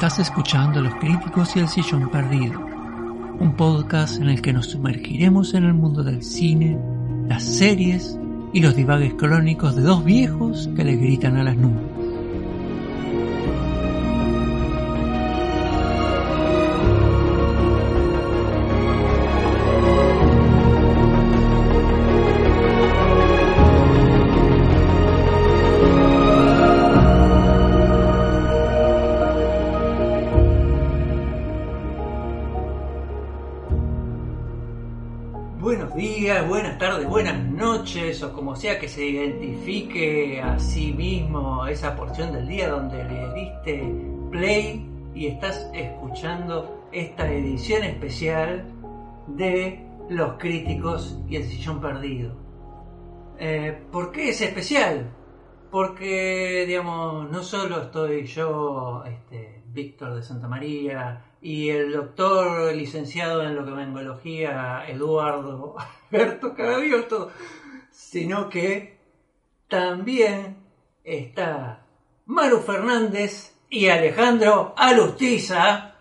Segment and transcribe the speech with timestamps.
[0.00, 2.58] Estás escuchando Los Críticos y el Sillón Perdido,
[3.38, 6.78] un podcast en el que nos sumergiremos en el mundo del cine,
[7.28, 8.18] las series
[8.54, 11.99] y los divagues crónicos de dos viejos que le gritan a las nubes.
[39.00, 43.94] Se identifique a sí mismo esa porción del día donde le diste
[44.30, 48.62] play y estás escuchando esta edición especial
[49.26, 52.36] de Los Críticos y el Sillón Perdido.
[53.38, 55.10] Eh, ¿Por qué es especial?
[55.70, 63.42] Porque, digamos, no solo estoy yo, este, Víctor de Santa María, y el doctor licenciado
[63.44, 65.76] en locomengología Eduardo
[66.12, 67.30] Alberto Carabioto,
[68.10, 68.98] sino que
[69.68, 70.56] también
[71.04, 71.86] está
[72.26, 75.94] Maru Fernández y Alejandro Alustiza,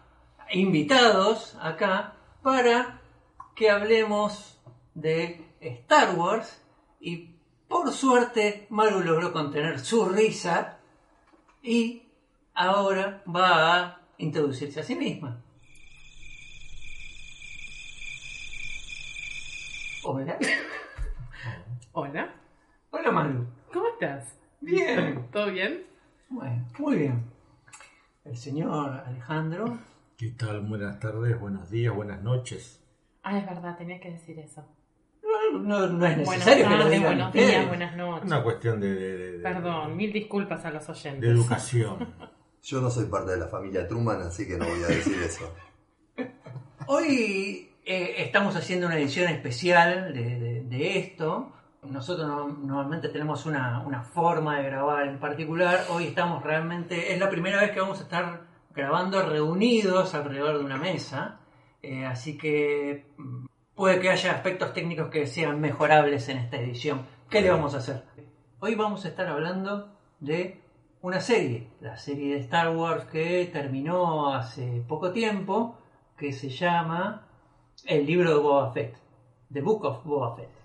[0.50, 3.00] invitados acá para
[3.56, 4.60] que hablemos
[4.96, 6.60] de Star Wars
[7.00, 7.36] y
[7.68, 10.80] por suerte Maru logró contener su risa
[11.62, 12.08] y
[12.56, 15.44] ahora va a introducirse a sí misma.
[20.02, 20.40] Hola.
[21.92, 22.34] Hola,
[22.92, 23.48] Hola Maru.
[23.74, 24.36] ¿cómo estás?
[24.62, 25.28] Bien.
[25.32, 25.84] ¿Todo bien?
[26.30, 27.24] Bueno, muy bien.
[28.26, 29.80] El señor Alejandro.
[30.18, 30.62] ¿Qué tal?
[30.62, 32.84] Buenas tardes, buenos días, buenas noches.
[33.24, 34.66] Ah, es verdad, tenía que decir eso.
[35.24, 38.26] No, no- no es Buenas necesario que lo tardes, buenos días, buenas noches.
[38.26, 41.22] Una cuestión de, de- de- de- Perdón, mil disculpas a los oyentes.
[41.22, 41.98] de educación.
[42.64, 45.54] Yo no soy parte de la familia Truman, así que no voy a decir eso.
[46.88, 51.54] Hoy eh, estamos haciendo una edición especial de, de- de esto.
[51.84, 55.86] Nosotros no- normalmente tenemos una, una forma de grabar en particular.
[55.90, 58.42] Hoy estamos realmente, es la primera vez que vamos a estar
[58.76, 61.40] grabando reunidos alrededor de una mesa.
[61.82, 63.46] Eh, así que mm,
[63.76, 67.06] puede que haya aspectos técnicos que sean mejorables en esta edición.
[67.30, 68.04] ¿Qué le vamos a hacer?
[68.60, 70.62] Hoy vamos a estar hablando de
[71.02, 75.78] una serie, la serie de Star Wars que terminó hace poco tiempo,
[76.18, 77.26] que se llama
[77.86, 78.98] El libro de Boba Fett,
[79.54, 80.59] The Book of Boba Fett.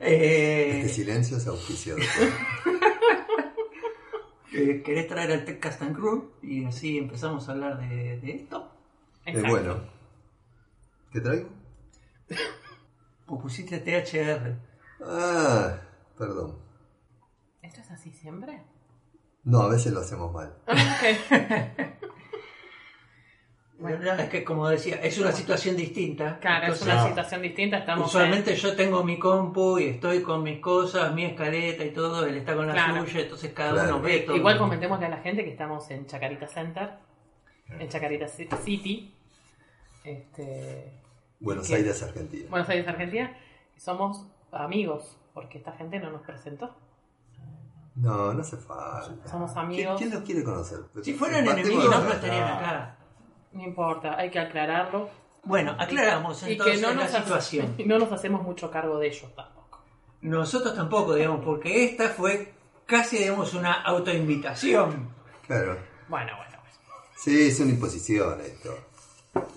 [0.00, 2.00] Eh, Este silencio es auspiciado.
[4.52, 6.32] eh, ¿Querés traer al Tech Cast and Crew?
[6.42, 8.70] Y así empezamos a hablar de, de esto.
[9.24, 9.50] Es Exacto.
[9.50, 9.80] bueno.
[11.12, 11.48] ¿Qué traigo?
[13.26, 14.56] O pusiste THR.
[15.04, 15.78] Ah,
[16.18, 16.58] perdón.
[17.62, 18.62] ¿Esto es así siempre?
[19.44, 20.54] No, a veces lo hacemos mal.
[23.82, 26.38] Bueno, es que como decía, es una situación distinta.
[26.40, 27.78] Claro, es Entonces, una situación distinta.
[27.78, 32.24] Estamos Usualmente yo tengo mi compu y estoy con mis cosas, mi escaleta y todo,
[32.24, 33.04] él está con la Claro.
[33.04, 33.96] suya, entonces cada Claro.
[33.96, 34.36] uno ve en- todo.
[34.36, 36.90] Igual comentémosle a la gente que estamos en Chacarita Center,
[37.78, 39.14] en Chacarita Ci- City,
[40.04, 40.92] este,
[41.40, 41.74] Buenos ¿Qué?
[41.74, 42.46] Aires, Argentina.
[42.50, 43.36] Buenos Aires, Argentina.
[43.76, 46.72] Somos amigos, porque esta gente no nos presentó.
[47.96, 49.28] No, no hace falta.
[49.28, 49.98] Somos ¿Quién, amigos.
[49.98, 50.78] quién los quiere conocer?
[51.02, 52.96] Si fueran enemigos no estarían acá.
[53.52, 55.10] No importa, hay que aclararlo.
[55.44, 57.74] Bueno, aclaramos y entonces que no la nos, situación.
[57.86, 59.82] no nos hacemos mucho cargo de ellos tampoco.
[60.22, 62.52] Nosotros tampoco, digamos, porque esta fue
[62.86, 65.10] casi, digamos, una autoinvitación.
[65.46, 65.78] Claro.
[66.08, 66.74] Bueno, bueno, bueno.
[67.16, 68.78] Sí, es una imposición esto.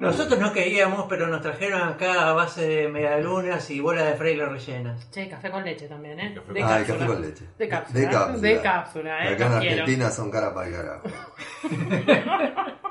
[0.00, 4.46] Nosotros no queríamos, pero nos trajeron acá a base de medialunas y bolas de fraile
[4.46, 5.10] rellenas.
[5.10, 6.34] Che, café con leche también, ¿eh?
[6.52, 7.44] De ah, el café con leche.
[7.58, 8.00] De cápsula.
[8.00, 8.48] De cápsula.
[8.48, 9.34] De cápsula, ¿eh?
[9.34, 9.52] Acá en.
[9.52, 11.08] Argentina son cara para el carajo.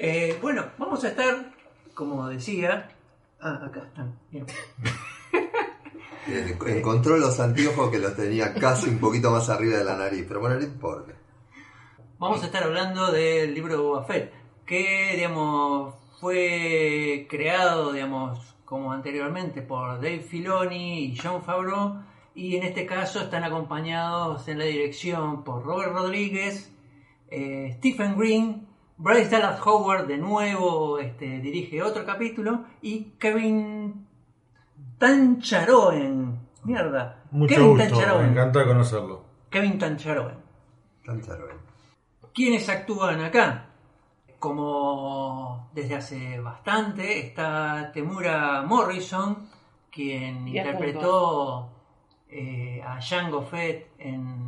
[0.00, 1.52] Eh, bueno, vamos a estar,
[1.92, 2.88] como decía...
[3.40, 4.16] Ah, acá están.
[4.30, 4.46] bien.
[6.26, 10.24] Bien, Encontró los anteojos que los tenía casi un poquito más arriba de la nariz,
[10.28, 11.14] pero bueno, no importa.
[12.18, 14.32] Vamos a estar hablando del libro de Boba Fett,
[14.64, 22.02] que, digamos, fue creado, digamos, como anteriormente por Dave Filoni y John Favreau,
[22.36, 26.72] y en este caso están acompañados en la dirección por Robert Rodríguez,
[27.30, 28.67] eh, Stephen Green,
[28.98, 34.06] Bryce Dallas Howard de nuevo este, dirige otro capítulo y Kevin
[34.98, 39.24] Tancharoen, mierda, Mucho Kevin gusto, me Tancharoen, encanta conocerlo.
[39.50, 40.48] Kevin Tancharoen.
[41.08, 41.54] Tan charo, eh.
[42.34, 43.70] ¿Quiénes actúan acá?
[44.38, 49.48] Como desde hace bastante está Temura Morrison,
[49.90, 51.70] quien interpretó
[52.28, 54.47] eh, a Jango Fett en,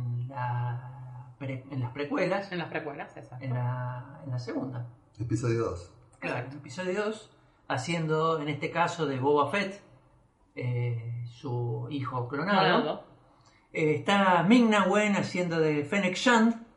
[1.45, 3.43] pre- en las precuelas, En las precuelas, exacto.
[3.43, 4.87] en la, en la segunda.
[5.19, 5.91] Episodio 2.
[6.19, 7.29] Claro, en episodio 2,
[7.67, 9.81] haciendo en este caso de Boba Fett,
[10.55, 13.03] eh, su hijo clonado.
[13.73, 16.67] Eh, está Ming-Na Wen haciendo de Fennec Shand.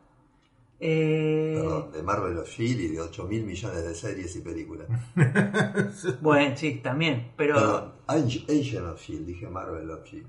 [0.81, 4.87] Eh, Perdón, de Marvel of Shield y de 8 mil millones de series y películas.
[6.20, 7.32] Bueno, sí, también.
[7.37, 10.26] Pero Perdón, Ag- Agent of Shield, dije Marvel of Shield.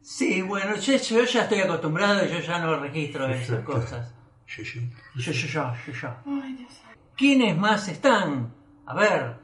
[0.00, 4.14] Sí, bueno, yo, yo ya estoy acostumbrado y yo ya no registro esas cosas.
[4.46, 4.90] Sí, sí.
[5.16, 6.08] Yo, yo, yo, yo, yo.
[6.42, 6.72] Ay, Dios.
[7.16, 8.52] ¿Quiénes más están?
[8.86, 9.36] A ver,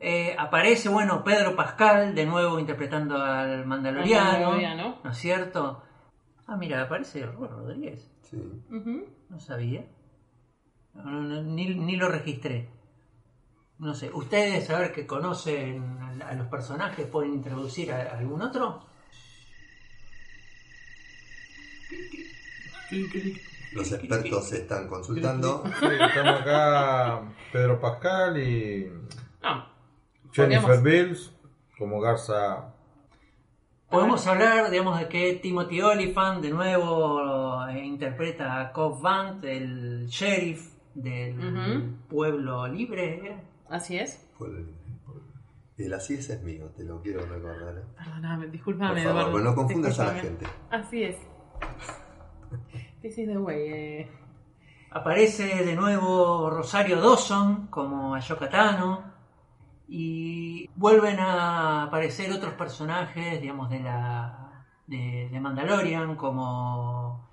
[0.00, 4.24] eh, aparece, bueno, Pedro Pascal de nuevo interpretando al Mandaloriano.
[4.24, 4.98] Al Mandaloriano.
[5.02, 5.82] ¿No es cierto?
[6.46, 8.10] Ah, mira, aparece Robert Rodríguez.
[8.22, 8.36] Sí.
[9.28, 9.84] No sabía.
[10.94, 12.68] No, no, no, ni, ni lo registré.
[13.78, 18.42] No sé, ¿ustedes, a ver, que conocen a los personajes, pueden introducir a, a algún
[18.42, 18.84] otro?
[23.72, 25.64] Los expertos se están consultando.
[25.80, 27.22] Sí, estamos acá
[27.52, 28.90] Pedro Pascal y
[29.42, 29.66] No.
[30.32, 31.32] Jennifer Bills
[31.78, 32.74] como Garza.
[33.90, 40.72] Podemos hablar, digamos, de que Timothy Olyphant de nuevo interpreta a Cobb Vanth, el sheriff
[40.94, 43.26] del pueblo libre.
[43.26, 43.36] ¿eh?
[43.68, 44.26] Así es.
[44.40, 44.74] El-
[45.78, 47.78] El así es es mío, te lo quiero recordar.
[47.78, 47.82] ¿eh?
[47.96, 49.38] Perdóname, Por discúlpame, favor, Eduardo.
[49.40, 50.46] no confundas a la Discúlpame.
[50.46, 50.58] gente.
[50.70, 51.16] Así es.
[53.00, 53.68] This is the way.
[53.72, 54.10] eh.
[54.90, 59.10] Aparece de nuevo Rosario Dawson como Ashoka Tano.
[59.88, 64.64] Y vuelven a aparecer otros personajes, digamos, de la.
[64.86, 67.28] de, de Mandalorian, como.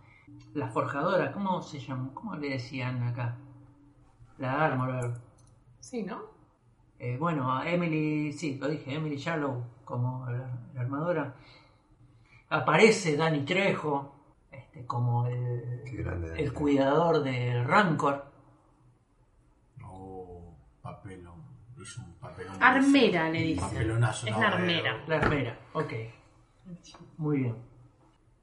[0.54, 2.10] la forjadora, ¿cómo se llama?
[2.14, 3.38] ¿Cómo le decían acá?
[4.40, 5.12] La Armorer.
[5.80, 6.22] Sí, ¿no?
[6.98, 11.36] Eh, bueno, a Emily, sí, lo dije, Emily Shallow como la, la armadora.
[12.50, 14.19] Aparece Danny Trejo
[14.72, 15.84] este, como el,
[16.38, 18.26] el cuidador del Rancor.
[19.84, 21.40] Oh, papelón.
[21.82, 22.62] Hizo un papelón.
[22.62, 23.70] Armera le dicen.
[23.70, 25.04] Papelonazo, Es no, la eh, armera.
[25.08, 25.94] La armera, ok.
[27.18, 27.56] Muy bien.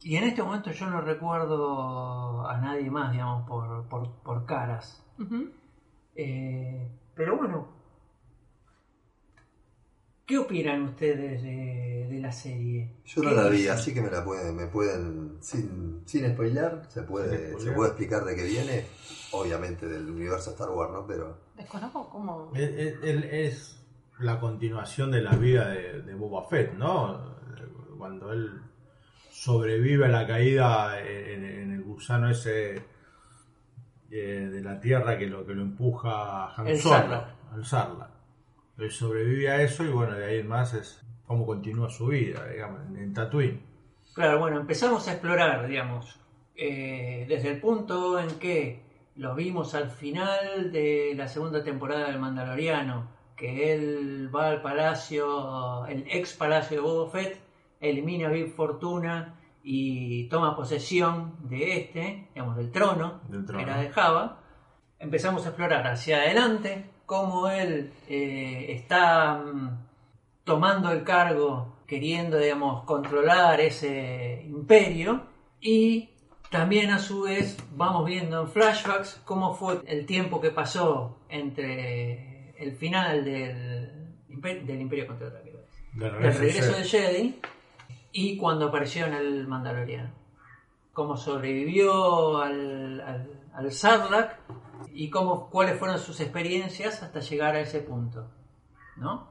[0.00, 5.05] Y en este momento yo no recuerdo a nadie más, digamos, por, por, por caras.
[6.14, 7.69] Eh, pero bueno,
[10.26, 12.90] ¿qué opinan ustedes de, de la serie?
[13.05, 13.73] Yo no ¿Qué la vi, dicen?
[13.73, 17.88] así que me la pueden, me pueden, sin, sin spoiler, se puede, Sin se puede
[17.90, 18.84] explicar de qué viene,
[19.32, 21.06] obviamente del universo Star Wars, ¿no?
[21.06, 22.50] Pero Desconozco cómo.
[22.55, 23.81] Él, él- él es
[24.19, 27.37] la continuación de la vida de, de Boba Fett, ¿no?
[27.99, 28.61] Cuando él
[29.31, 32.82] sobrevive a la caída en, en el gusano ese
[34.11, 36.11] eh, de la tierra que lo que lo empuja
[36.46, 37.28] a Han El Solo, Sarlacc.
[37.52, 38.11] al Sarlacc.
[38.78, 42.47] Él sobrevive a eso y bueno, de ahí en más es cómo continúa su vida,
[42.49, 43.61] digamos, en, Tatooine.
[44.14, 46.18] Claro, bueno, empezamos a explorar, digamos,
[46.54, 48.83] eh, desde el punto en que
[49.16, 55.87] lo vimos al final de la segunda temporada del Mandaloriano, que él va al palacio,
[55.87, 57.40] el ex palacio de Boba Fett,
[57.80, 63.59] elimina a Big Fortuna y toma posesión de este, digamos, del trono, Del trono.
[63.59, 64.40] que era de Java.
[64.99, 69.78] Empezamos a explorar hacia adelante cómo él eh, está mm,
[70.44, 75.22] tomando el cargo, queriendo, digamos, controlar ese imperio.
[75.60, 76.10] Y
[76.50, 82.52] también a su vez vamos viendo en flashbacks cómo fue el tiempo que pasó entre
[82.62, 85.52] el final del, imper- del Imperio Contraataque,
[85.94, 87.40] De del regreso de Jedi
[88.12, 90.10] y cuando apareció en el Mandaloriano.
[90.92, 94.38] Cómo sobrevivió al, al, al Sarlacc
[94.97, 98.31] y cómo, cuáles fueron sus experiencias hasta llegar a ese punto.
[98.97, 99.29] ¿No?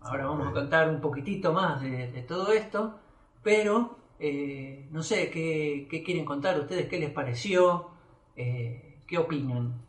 [0.00, 3.00] Ahora vamos a contar un poquitito más de, de todo esto,
[3.42, 7.90] pero eh, no sé ¿qué, qué quieren contar ustedes, qué les pareció,
[8.36, 9.82] Eh, qué opinan.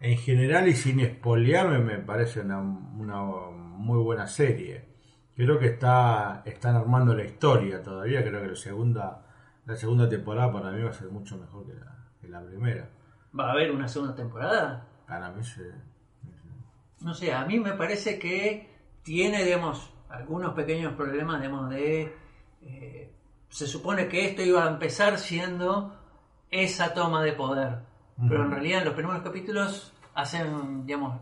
[0.00, 4.84] En general y sin espolearme me parece una, una muy buena serie.
[5.36, 8.22] Creo que está están armando la historia todavía.
[8.24, 9.26] Creo que la segunda
[9.66, 12.88] la segunda temporada para mí va a ser mucho mejor que la, que la primera.
[13.38, 14.86] ¿Va a haber una segunda temporada?
[15.06, 15.62] Para mí sí.
[17.00, 22.16] No sé, a mí me parece que tiene, digamos, algunos pequeños problemas, digamos, de...
[22.62, 23.12] eh,
[23.48, 25.96] se supone que esto iba a empezar siendo
[26.50, 27.78] esa toma de poder,
[28.28, 31.20] pero en realidad en los primeros capítulos hacen, digamos,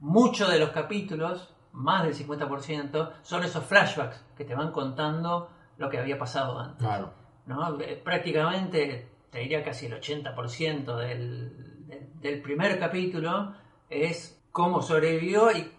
[0.00, 5.88] muchos de los capítulos, más del 50%, son esos flashbacks que te van contando lo
[5.88, 6.78] que había pasado antes.
[6.78, 7.12] Claro.
[7.46, 7.80] ¿no?
[7.80, 13.52] Eh, Prácticamente, te diría casi el 80% del, del- del primer capítulo
[13.90, 15.70] es cómo sobrevivió y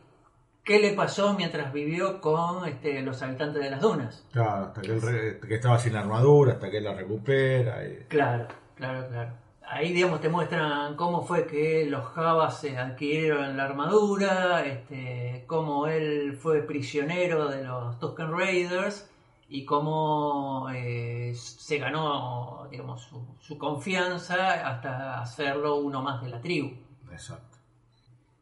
[0.64, 4.24] qué le pasó mientras vivió con este, los habitantes de las dunas.
[4.32, 7.84] Claro, hasta que, él re- que estaba sin armadura, hasta que él la recupera.
[7.84, 9.32] y- Claro, claro, claro.
[9.70, 15.88] Ahí, digamos, te muestran cómo fue que los Javas se adquirieron la armadura, este, cómo
[15.88, 19.10] él fue prisionero de los Tusken Raiders
[19.50, 26.42] y cómo eh, se ganó, digamos, su, su confianza hasta hacerlo uno más de la
[26.42, 26.72] tribu.
[27.12, 27.58] Exacto.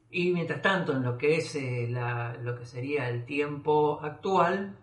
[0.10, 4.76] Y mientras tanto, en lo que es eh, la- lo que sería el tiempo actual,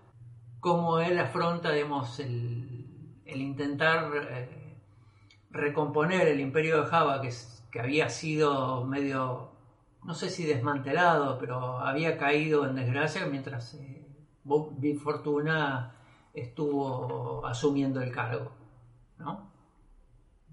[0.60, 2.86] cómo él afronta, digamos, el,
[3.24, 4.76] el intentar eh,
[5.50, 9.48] recomponer el imperio de Java, que, es- que había sido medio,
[10.04, 13.76] no sé si desmantelado, pero había caído en desgracia mientras
[14.78, 15.94] Big Fortuna
[16.34, 18.50] estuvo asumiendo el cargo.
[19.18, 19.50] ¿no?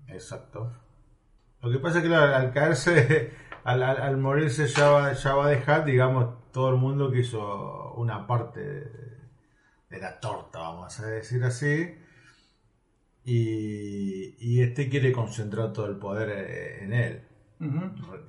[0.08, 0.72] Exacto.
[1.62, 3.34] Lo que pasa es que claro, al caerse,
[3.64, 8.60] al, al- al morirse Java, Java de Hat, digamos, todo el mundo quiso una parte
[8.62, 9.20] de,
[9.90, 11.96] de la torta, vamos a decir así.
[13.26, 17.28] Y, y este quiere concentrar todo el poder eh, en él.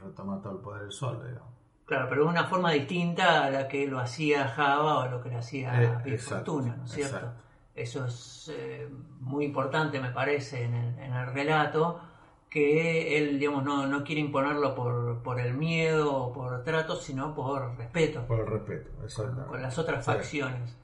[0.03, 1.49] Retomar todo el poder del sol, digamos.
[1.91, 5.29] Claro, pero de una forma distinta a la que lo hacía Java o lo que
[5.29, 7.17] le hacía Eh, exacto, Fortuna, ¿no es cierto?
[7.17, 7.43] exacto.
[7.75, 12.01] Eso es eh, muy importante, me parece, en el, en el relato,
[12.49, 17.35] que él, digamos, no, no quiere imponerlo por, por el miedo o por trato, sino
[17.35, 19.47] por respeto Por el respeto, exacto.
[19.49, 20.13] con las otras Sí.
[20.13, 20.77] facciones.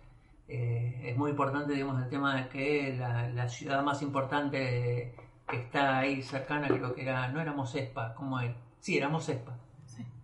[0.48, 5.14] Eh, es muy importante, digamos, el tema de que la, la ciudad más importante
[5.48, 8.56] que está ahí cercana, creo que era, no era Mosespa, como él.
[8.80, 9.56] Sí, era Mosespa.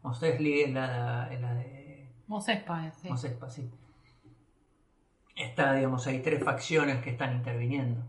[0.02, 0.08] Sí.
[0.08, 3.08] Mosesli es la, es la de Mosespa, eh, sí.
[3.08, 3.70] Mosespa, sí.
[5.36, 8.02] Está, digamos, hay tres facciones que están interviniendo.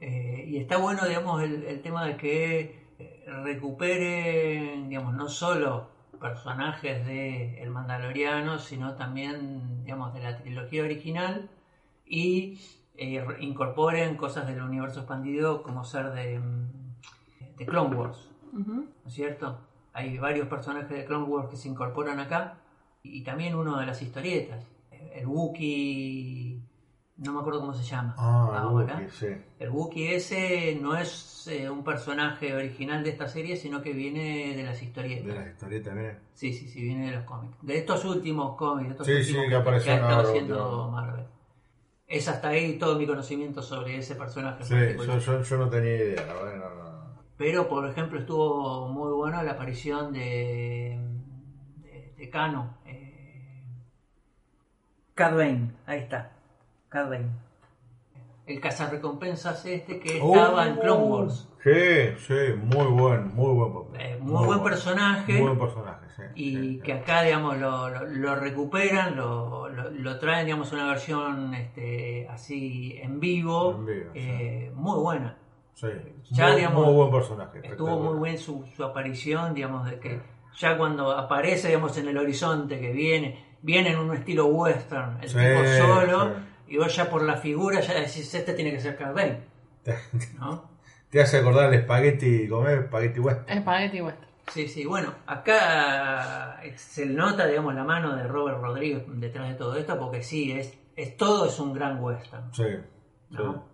[0.00, 5.88] Eh, y está bueno, digamos, el, el tema de que eh, recuperen, digamos, no solo
[6.20, 11.48] personajes de El Mandaloriano, sino también, digamos, de la trilogía original
[12.06, 12.60] y
[12.96, 18.30] eh, re- incorporen cosas del universo expandido como ser de, mm, de Clone Wars.
[18.52, 19.58] ¿no es cierto?
[19.94, 22.58] Hay varios personajes de Clone Wars que se incorporan acá
[23.02, 26.58] y también uno de las historietas, el Wookiee,
[27.18, 28.94] no me acuerdo cómo se llama Ah, el ahora.
[28.94, 29.26] Wookiee, sí.
[29.60, 34.56] El Wookiee ese no es eh, un personaje original de esta serie, sino que viene
[34.56, 35.26] de las historietas.
[35.26, 36.18] De las historietas, miren.
[36.34, 37.56] Sí, sí, sí, viene de los cómics.
[37.62, 40.88] De estos últimos cómics, de estos Sí, últimos sí, que aparecieron ha estado haciendo.
[40.90, 41.24] Marvel.
[42.06, 44.64] Es hasta ahí todo mi conocimiento sobre ese personaje.
[44.64, 44.74] Sí,
[45.06, 46.83] yo, yo, yo no tenía idea, la verdad, no, no.
[47.36, 50.98] Pero, por ejemplo, estuvo muy bueno la aparición de,
[51.82, 52.74] de, de Kano.
[52.86, 53.62] Eh,
[55.86, 56.32] ahí está.
[56.88, 57.30] Cad Bane.
[58.46, 61.48] El cazarrecompensas este que estaba en Clone Wars.
[61.62, 61.70] Sí,
[62.18, 64.00] sí, muy buen, muy buen papel.
[64.00, 65.32] Eh, muy buen personaje.
[65.32, 66.22] Muy buen personaje, sí.
[66.34, 66.98] Y sí, que sí.
[66.98, 72.98] acá, digamos, lo, lo- lo recuperan, lo, lo- lo traen, digamos, una versión este, así
[73.00, 73.76] en vivo.
[73.78, 74.20] En vivo, sí.
[74.20, 75.38] eh, Muy buena.
[75.74, 75.88] Sí,
[76.30, 77.60] ya, muy, digamos, muy buen personaje.
[77.62, 80.20] Estuvo muy bien su, su aparición, digamos, de que
[80.56, 85.28] ya cuando aparece, digamos, en el horizonte, que viene, viene en un estilo western, el
[85.28, 86.74] Sí, tipo solo, sí.
[86.74, 89.40] y vos ya por la figura ya decís, este tiene que ser Bane,
[90.38, 90.70] ¿no?
[91.10, 93.60] Te hace acordar el espagueti, comer espagueti western.
[93.60, 94.28] Spaghetti western.
[94.52, 99.76] Sí, sí, bueno, acá se nota, digamos, la mano de Robert Rodríguez detrás de todo
[99.76, 102.64] esto, porque sí, es, es todo es un gran western, Sí,
[103.30, 103.36] sí.
[103.36, 103.73] ¿no?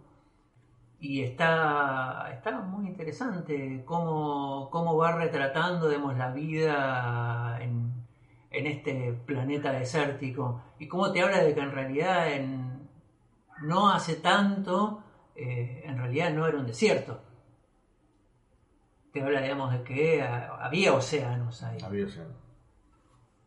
[1.00, 7.90] Y está, está muy interesante cómo, cómo va retratando digamos, la vida en,
[8.50, 12.88] en este planeta desértico y cómo te habla de que en realidad en,
[13.62, 15.02] no hace tanto,
[15.34, 17.22] eh, en realidad no era un desierto.
[19.12, 21.78] Te habla, digamos, de que había océanos ahí.
[21.82, 22.26] Había sido.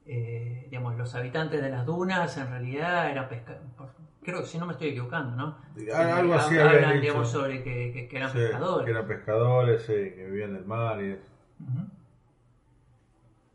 [0.05, 3.63] Eh, digamos, los habitantes de las dunas en realidad eran pescadores.
[4.23, 5.57] Creo que si no me estoy equivocando, ¿no?
[5.93, 7.01] Ah, algo así Hablan, dicho.
[7.01, 8.85] digamos, sobre que, que- que eran Sí, pescadores.
[8.85, 11.29] que eran pescadores, sí, que vivían del mar y eso.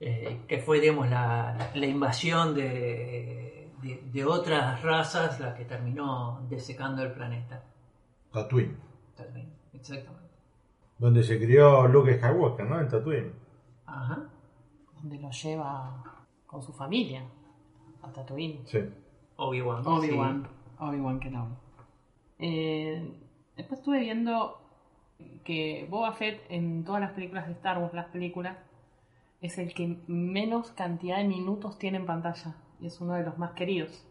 [0.00, 6.46] Eh, que fue, digamos, la, la invasión de, de, de otras razas la que terminó
[6.48, 7.64] desecando el planeta.
[8.32, 8.76] Tatooine.
[9.16, 10.28] También, exactamente.
[10.98, 12.80] Donde se crió Luke Skywalker, ¿no?
[12.80, 13.32] En Tatooine.
[13.86, 14.28] Ajá.
[15.00, 16.04] donde lo lleva
[16.46, 17.24] con su familia
[18.02, 18.62] a Tatooine.
[18.66, 18.78] Sí.
[19.36, 19.82] Obi-Wan.
[19.86, 20.46] Obi-Wan.
[20.80, 21.54] Obi-Wan Kenobi.
[22.38, 23.12] Eh,
[23.56, 24.60] después estuve viendo
[25.44, 28.56] que Boba Fett en todas las películas de Star Wars, las películas,
[29.40, 32.56] es el que menos cantidad de minutos tiene en pantalla.
[32.80, 34.04] Y es uno de los más queridos.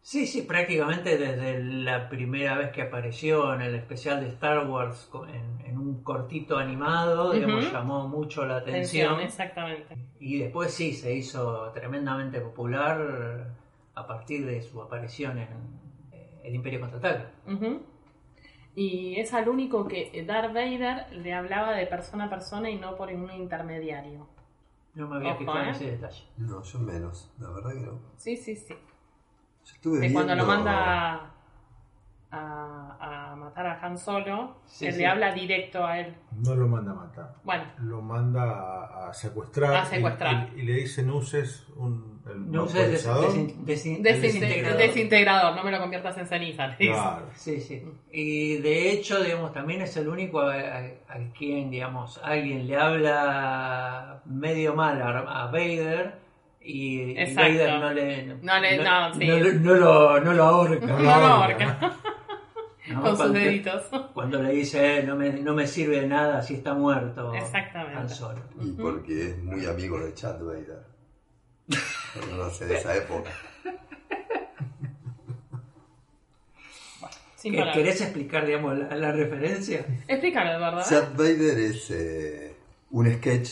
[0.00, 5.10] Sí, sí, prácticamente desde la primera vez que apareció en el especial de Star Wars
[5.28, 9.14] en, en un cortito animado, digamos, llamó mucho la atención.
[9.14, 9.98] Atención, exactamente.
[10.18, 13.54] Y después sí, se hizo tremendamente popular
[13.94, 15.48] a partir de su aparición en
[16.48, 17.30] El Imperio Contraataca.
[17.46, 17.82] Ujú.
[18.74, 22.96] Y es al único que Darth Vader le hablaba de persona a persona y no
[22.96, 24.26] por un intermediario.
[24.94, 25.70] No me había Ojo, fijado en ¿eh?
[25.72, 26.24] ese detalle.
[26.36, 27.98] No, yo menos, la verdad que no.
[28.16, 28.74] Sí, sí, sí.
[28.74, 31.32] Yo estuve Que cuando lo manda
[32.30, 34.98] a, a matar a Han Solo, Sí, él sí.
[35.00, 36.14] le habla directo a él.
[36.36, 37.34] No lo manda a matar.
[37.44, 39.74] Bueno, Lo manda a, a secuestrar.
[39.74, 40.50] A secuestrar.
[40.54, 43.30] Y, y- y le dice, no uses un, el No uses des- vaporizador".
[43.30, 44.78] desin- desin- el desinte- desintegrador.
[44.78, 46.76] desintegrador, no me lo conviertas en ceniza.
[46.76, 47.26] Claro.
[47.34, 47.82] Sí, sí.
[48.12, 52.76] Y de hecho, digamos, también es el único a, a- a quien, digamos, alguien le
[52.76, 56.14] habla medio mal a, a Vader
[56.60, 57.34] y, y.
[57.34, 59.26] Vader no le, No le- no, sí.
[59.26, 60.86] no, no lo, no lo ahorca.
[60.86, 61.96] No lo ahorca.
[62.88, 63.02] ¿no?
[63.02, 63.82] Con sus deditos.
[64.14, 67.34] Cuando le dice, "Eh, no me, no me sirve de nada si está muerto.
[67.34, 67.98] Exactamente.
[67.98, 68.40] Han Solo.
[68.62, 70.84] Y porque es muy amigo de Chad Vader.
[72.36, 73.30] No sé, de esa época.
[77.36, 77.76] Sin ¿Qué- palabras.
[77.76, 79.86] ¿Querés explicar, digamos, la, la referencia?
[80.08, 80.86] Explícalo, de verdad.
[80.88, 82.56] Chad Vader es eh,
[82.90, 83.50] un sketch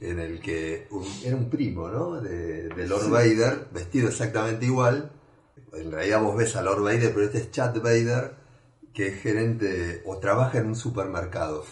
[0.00, 2.20] en el que un- era un primo, ¿no?
[2.20, 5.10] De, de Lord Vader, vestido exactamente igual.
[5.72, 8.34] En realidad vos ves a Lord Vader, pero este es Chad Vader,
[8.92, 11.64] que es gerente o trabaja en un supermercado.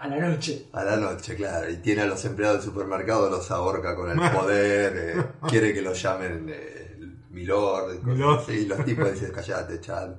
[0.00, 0.68] A la noche.
[0.72, 4.30] A la noche, claro, y tiene a los empleados del supermercado, los ahorca con el
[4.32, 6.98] poder, eh, quiere que los llamen eh,
[7.30, 8.38] Milord, y cosas Milord.
[8.40, 10.14] así, y los tipos dicen, callate, Chad.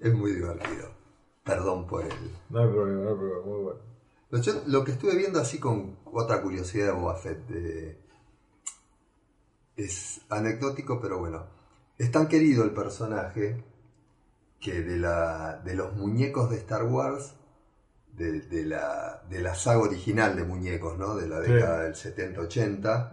[0.00, 0.90] Es muy divertido.
[1.44, 2.12] Perdón por él.
[2.50, 3.80] No hay problema, no hay problema, muy bueno.
[4.30, 7.98] Yo lo que estuve viendo así con otra curiosidad de Boba Fett, eh,
[9.76, 11.46] es anecdótico, pero bueno.
[11.96, 13.64] Es tan querido el personaje
[14.60, 17.34] que de, la, de los muñecos de Star Wars,
[18.18, 21.14] de, de la, de la saga original de muñecos, ¿no?
[21.14, 21.52] De la Sí.
[21.52, 23.10] década del 70-80,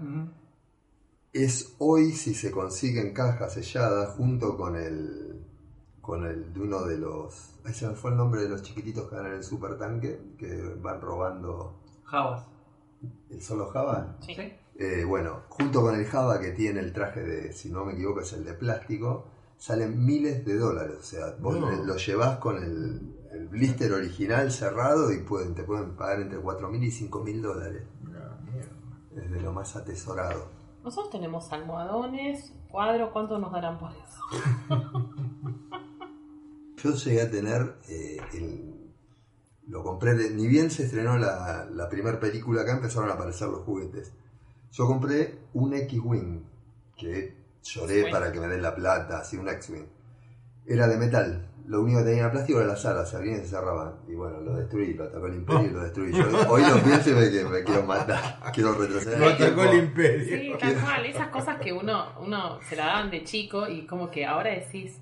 [1.34, 5.41] es hoy si se consigue en caja sellada junto con el
[6.02, 9.10] con el de uno de los ahí se me fue el nombre de los chiquititos
[9.10, 12.46] que van en el super tanque que van robando Javas.
[13.32, 14.34] el solo Java Sí.
[14.36, 14.54] ¿Sí?
[14.78, 18.22] Eh, bueno junto con el Java que tiene el traje de si no me equivoco
[18.22, 19.26] es el de plástico
[19.58, 21.72] salen miles de dólares o sea vos No.
[21.84, 26.84] lo llevas con el, el blister original cerrado y pueden te pueden pagar entre 4.000
[26.84, 28.38] y 5.000 dólares mierda.
[29.15, 30.50] es de lo más atesorado
[30.84, 34.22] Nosotros tenemos almohadones, cuadros, ¿cuánto nos darán por eso?
[36.78, 38.72] Yo llegué a tener eh, el-
[39.68, 43.48] lo compré de, ni bien se estrenó la, la primera película acá empezaron a aparecer
[43.48, 44.13] los juguetes.
[44.72, 46.44] Yo compré un X-Wing
[46.96, 49.88] que lloré para que me den la plata, así un X-Wing.
[50.67, 53.41] Era de metal, lo único que tenía era plástico era las alas, se abrían y
[53.41, 53.95] se cerraban.
[54.08, 56.12] Y bueno, lo destruí, lo atacó el imperio y lo destruí.
[56.12, 59.19] Yo hoy lo pienso y me, me quiero matar, quiero retroceder.
[59.19, 60.38] Lo el atacó el imperio.
[60.38, 61.06] Sí, tal cual.
[61.06, 65.01] Esas cosas que uno, uno se la daban de chico y como que ahora decís,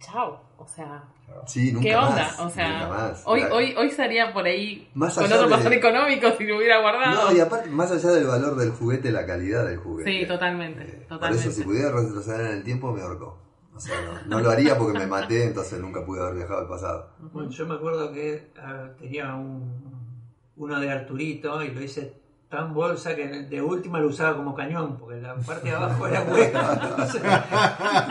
[0.00, 0.40] chao.
[0.58, 1.04] O sea,
[1.46, 2.10] Sí, nunca ¿qué onda?
[2.16, 3.22] más, o sea, nunca más.
[3.26, 6.56] hoy, Era- hoy, hoy estaría por ahí Más con otro de- pasar económico si lo
[6.56, 7.30] hubiera guardado.
[7.30, 10.10] No, y aparte, más allá del valor del juguete, la calidad del juguete.
[10.10, 11.44] Sí, totalmente, Eh, totalmente.
[11.44, 13.38] Por eso, si pudiera retroceder en el tiempo, me ahorcó.
[13.74, 16.68] O sea, no, no lo haría porque me maté, entonces nunca pude haber viajado al
[16.68, 17.10] pasado.
[17.18, 18.50] Bueno, yo me acuerdo que
[18.98, 20.14] tenía un,
[20.56, 22.14] uno de Arturito y lo hice
[22.48, 26.22] tan bolsa que de última lo usaba como cañón, porque la parte de abajo era
[26.22, 27.22] hueca, entonces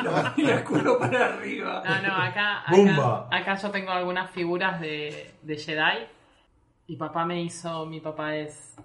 [0.04, 1.82] lo ponía culo para arriba.
[1.86, 6.08] No, no, acá, acá, acá yo tengo algunas figuras de, de Jedi.
[6.88, 8.76] Y papá me hizo, mi papá es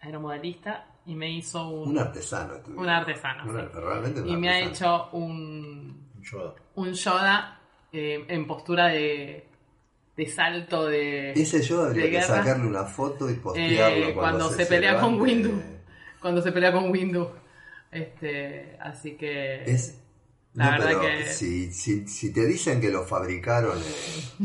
[0.00, 2.54] aeromodelista y me hizo un, Un artesano.
[2.54, 2.78] estuve.
[2.78, 3.44] un artesano.
[3.44, 3.62] Un sí.
[3.62, 6.54] ar- realmente un Y me ha hecho un, Un Yoda.
[6.76, 7.60] un Yoda
[7.92, 9.49] eh, en postura de,
[10.20, 11.32] de salto de...
[11.32, 12.36] Ese yo habría de que guerra.
[12.38, 15.62] sacarle una foto y postearlo Eh, cuando, cuando se pelea con Windu.
[16.20, 17.28] Cuando se pelea con Windu.
[17.90, 19.64] Este, así que...
[19.64, 19.98] Es,
[20.54, 23.78] La no, verdad que- si, si, si te dicen que lo fabricaron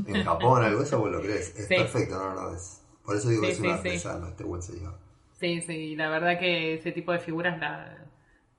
[0.05, 1.55] en, en Japón, algo eso, vos lo crees.
[1.57, 1.75] Es Sí.
[1.75, 2.81] perfecto, no, no, es.
[3.03, 3.77] Por eso digo Sí, que es un sí, sí.
[3.77, 4.97] artesano este buen señor.
[5.39, 7.97] Sí, sí, la verdad que ese tipo de figuras la,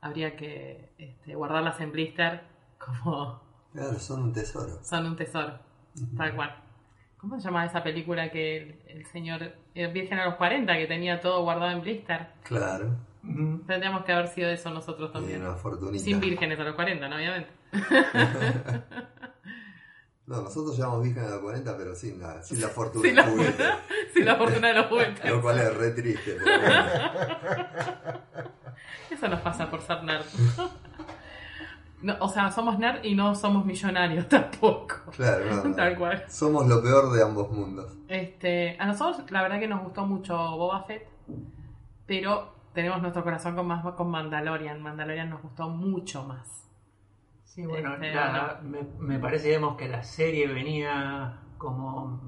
[0.01, 2.43] habría que este, guardarlas en blister
[2.79, 3.41] como
[3.73, 4.79] Claro, son un tesoro.
[4.85, 5.59] son un tesoro,
[6.17, 6.63] tal cual.
[7.19, 10.87] ¿Cómo se llama esa película que el, el señor el Virgen a los 40 que
[10.87, 12.29] tenía todo guardado en blister?
[12.43, 12.95] Claro.
[13.67, 15.43] Tendríamos que haber sido eso nosotros también.
[15.43, 15.99] una.
[15.99, 17.17] Sin vírgenes a los 40, ¿no?
[17.17, 17.51] Obviamente.
[20.27, 23.23] No, nosotros llevamos virgen a los 40, pero sin la, sin la fortuna Sin la
[23.23, 23.65] juguete.
[24.13, 25.31] Sin la fortuna de los juguetes.
[25.31, 28.21] Lo cual es re triste, pero bueno.
[29.09, 30.25] Eso nos pasa por ser nerd.
[32.03, 34.97] No, o sea, somos nerd y no somos millonarios tampoco.
[35.17, 35.75] Claro, no, no.
[35.75, 36.25] Tal cual.
[36.29, 37.93] Somos lo peor de ambos mundos.
[38.09, 41.09] Este, a nosotros la verdad que nos gustó mucho Boba Fett,
[42.07, 44.81] pero tenemos nuestro corazón con más con Mandalorian.
[44.83, 46.69] Mandalorian nos gustó mucho más.
[47.45, 52.21] Sí, bueno, Este, la- me, me parece digamos, que la serie venía como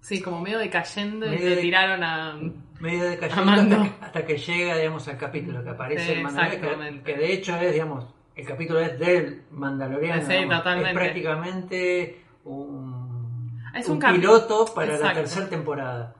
[0.00, 2.38] Sí, como medio decayendo y Medio le de- tiraron a...
[2.78, 6.60] medio decayendo hasta que, hasta que llega digamos, al capítulo que aparece Sí, el Mandalorian,
[6.60, 7.12] que, exactamente.
[7.12, 10.22] que de hecho es, digamos, el capítulo es del Mandaloriano.
[10.22, 10.90] Sí, digamos, totalmente.
[10.90, 14.20] Es prácticamente un, Es un un cambio.
[14.20, 16.14] piloto para la tercera temporada.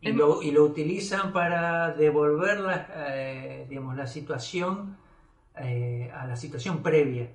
[0.00, 4.96] Y lo, y lo utilizan para devolver la, eh, digamos, la situación
[5.56, 7.28] eh, a la situación previa.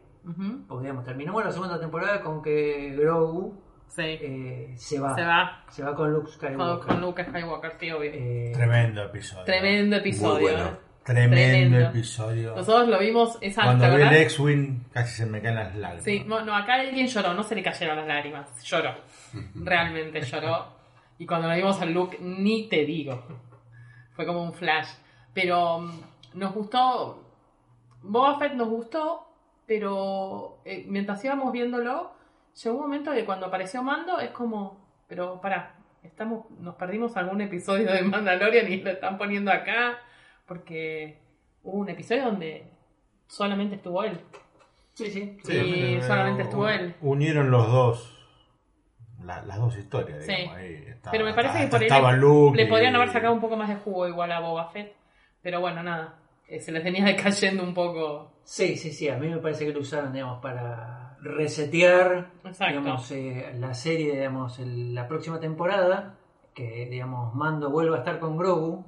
[0.68, 5.16] Porque, digamos, terminamos la segunda temporada con que Grogu Sí, eh, se va.
[5.16, 6.88] se va Se va con Luke con, Skywalker.
[6.88, 8.12] con Luke Skywalker, sí, obvio.
[8.14, 9.46] Eh, Tremendo episodio.
[9.46, 10.34] Tremendo episodio.
[10.34, 10.78] Muy bueno.
[11.08, 11.90] Tremendo, Tremendo.
[11.90, 12.54] episodio.
[12.54, 14.14] Nosotros lo vimos esa Cuando ¿te ve el?
[14.24, 16.04] X-Wing casi se me caen las lágrimas.
[16.04, 18.94] Sí, no, acá alguien lloró, no se le cayeron las lágrimas, lloró.
[19.56, 20.68] Realmente lloró.
[21.18, 23.24] Y cuando lo vimos a Luke, ni te digo.
[24.18, 24.90] Fue como un flash.
[25.34, 26.02] Pero mm,
[26.34, 27.24] nos gustó.
[28.02, 29.32] Boba Fett nos gustó,
[29.66, 32.12] pero eh, mientras íbamos viéndolo,
[32.62, 34.86] llegó un momento que cuando apareció Mando es como.
[35.08, 40.00] Pero pará, estamos, nos perdimos algún episodio de Mandalorian y lo están poniendo acá.
[40.48, 41.22] Porque
[41.64, 42.72] hubo un episodio donde
[43.28, 44.20] solamente estuvo él.
[44.94, 45.38] sí, sí.
[45.44, 45.54] Sí.
[45.58, 46.96] Y solamente estuvo él.
[47.02, 48.14] Unieron los dos.
[49.24, 50.32] la- las dos historias, Sí.
[50.32, 50.56] digamos.
[50.58, 53.34] ahí estaba- Pero me parece que por ahí le, Luke le y- podrían haber sacado
[53.34, 54.94] un poco más de jugo igual a Boba Fett.
[55.42, 56.20] Pero bueno, nada.
[56.48, 58.32] eh, se les venía decayendo un poco.
[58.44, 59.10] Sí, sí, sí.
[59.10, 62.32] A mí me parece que lo usaron, digamos, para resetear
[62.70, 66.16] digamos, eh, la serie, digamos, el- la próxima temporada,
[66.54, 68.86] que, digamos, Mando vuelva a estar con Grogu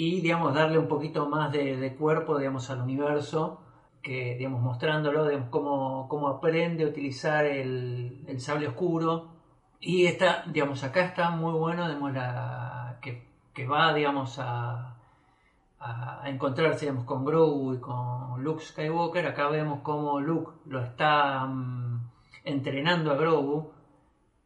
[0.00, 3.60] y, digamos, darle un poquito más de, de cuerpo, digamos, al universo,
[4.00, 9.32] que, digamos, mostrándolo, digamos, cómo, cómo aprende a utilizar el, sable oscuro.
[9.80, 14.94] Y está, digamos, acá está muy bueno, digamos, la, que, va, digamos, a,
[15.80, 19.26] a encontrarse digamos, con Grogu y con Luke Skywalker.
[19.26, 22.08] Acá vemos cómo Luke lo está mm,
[22.44, 23.72] entrenando a Grogu.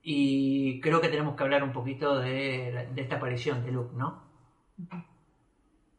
[0.03, 4.23] Y creo que tenemos que hablar un poquito de, de esta aparición de Luke, ¿no?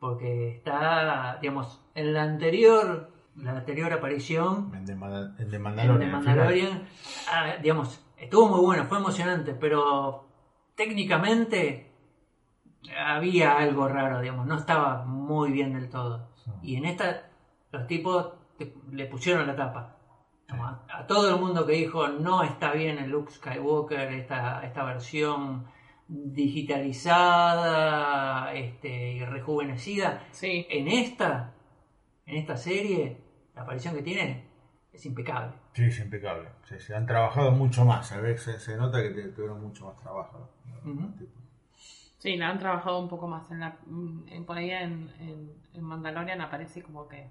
[0.07, 6.11] Porque está, digamos, en la anterior, la anterior aparición, El de, Manda- el de el
[6.11, 6.83] Mandalorian.
[7.31, 10.25] ah, digamos, estuvo muy bueno, fue emocionante, pero
[10.75, 11.89] técnicamente
[12.99, 16.27] había algo raro, digamos, no estaba muy bien del todo.
[16.61, 17.29] Y en esta,
[17.71, 19.95] los tipos te- le pusieron la tapa.
[20.49, 24.65] Como A, a todo el mundo que dijo no está bien el Luke Skywalker, esta,
[24.65, 25.63] esta versión
[26.07, 30.23] digitalizada este, y rejuvenecida.
[30.31, 30.65] Sí.
[30.69, 31.53] En esta,
[32.25, 33.17] en esta serie,
[33.55, 34.45] la aparición que tiene
[34.91, 35.53] es impecable.
[35.73, 36.49] Sí, es impecable.
[36.69, 38.11] Sí, sí, han trabajado mucho más.
[38.11, 40.49] A veces se, nota que tuvieron mucho más trabajo.
[40.85, 41.11] Ujú.
[42.19, 43.49] Sí, la han trabajado un poco más.
[43.51, 47.27] En la, mm, en, por ahí en, en, en Mandalorian aparece como que.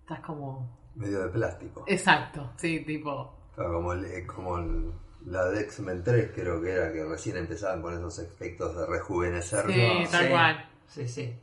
[0.00, 0.78] Estás como.
[0.94, 1.84] Medio de plástico.
[1.88, 3.34] Exacto, sí, tipo.
[3.54, 4.92] Claro, como, el- eh, como el-
[5.26, 9.66] la de X-Men 3 creo que era, que recién empezaban con esos efectos de rejuvenecer.
[9.66, 10.10] Sí, ¿no?
[10.10, 10.68] tal Sí, cual.
[10.86, 11.34] Sí, sí,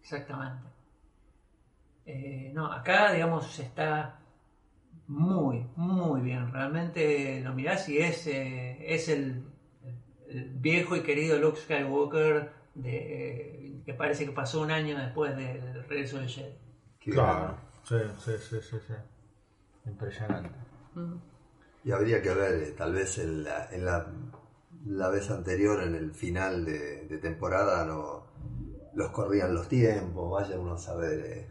[0.00, 0.68] exactamente.
[2.06, 4.18] Eh, no, acá, digamos, está
[5.08, 6.52] muy, muy bien.
[6.52, 9.44] Realmente lo mirás y es, eh, es el,
[10.28, 15.84] el viejo y querido Luke Skywalker de, que parece que pasó un año después del
[15.88, 16.54] regreso de Jedi.
[17.00, 17.56] Claro.
[17.84, 18.94] Sí, sí, sí, sí, sí.
[19.86, 20.50] Impresionante.
[20.94, 21.14] Mm.
[21.86, 24.08] Y habría que ver, eh, tal vez en la, en la,
[24.86, 28.24] la vez anterior, en el final de, de temporada, no
[28.94, 31.46] los corrían los tiempos, vaya uno a saber eh,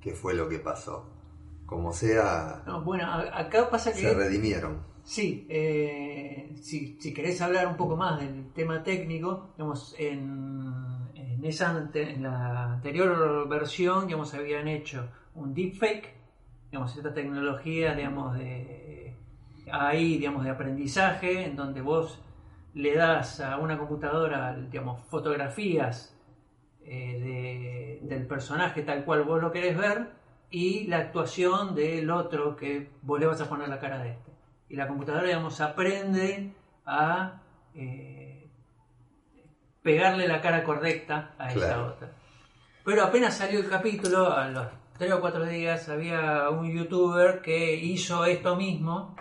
[0.00, 1.04] qué fue lo que pasó.
[1.66, 3.98] Como sea, No, bueno, acá pasa que...
[3.98, 4.84] se redimieron.
[5.02, 10.62] Sí, eh, si, si querés hablar un poco más del tema técnico, digamos, en,
[11.16, 16.14] en esa ante- en la anterior versión, digamos, habían hecho un deepfake,
[16.70, 19.01] digamos, esta tecnología, digamos, de
[19.72, 22.20] ahí, digamos, de aprendizaje, en donde vos
[22.74, 26.16] le das a una computadora, digamos, fotografías
[26.84, 30.08] eh, de- del personaje tal cual vos lo querés ver
[30.50, 34.32] y la actuación del otro que vos le vas a poner la cara de este.
[34.68, 36.52] Y la computadora, digamos, aprende
[36.84, 37.40] a
[37.74, 38.48] eh,
[39.82, 41.86] pegarle la cara correcta a esa Claro.
[41.88, 42.10] otra.
[42.84, 44.66] Pero apenas salió el capítulo, a los
[44.98, 49.14] tres o cuatro días había un youtuber que hizo esto mismo,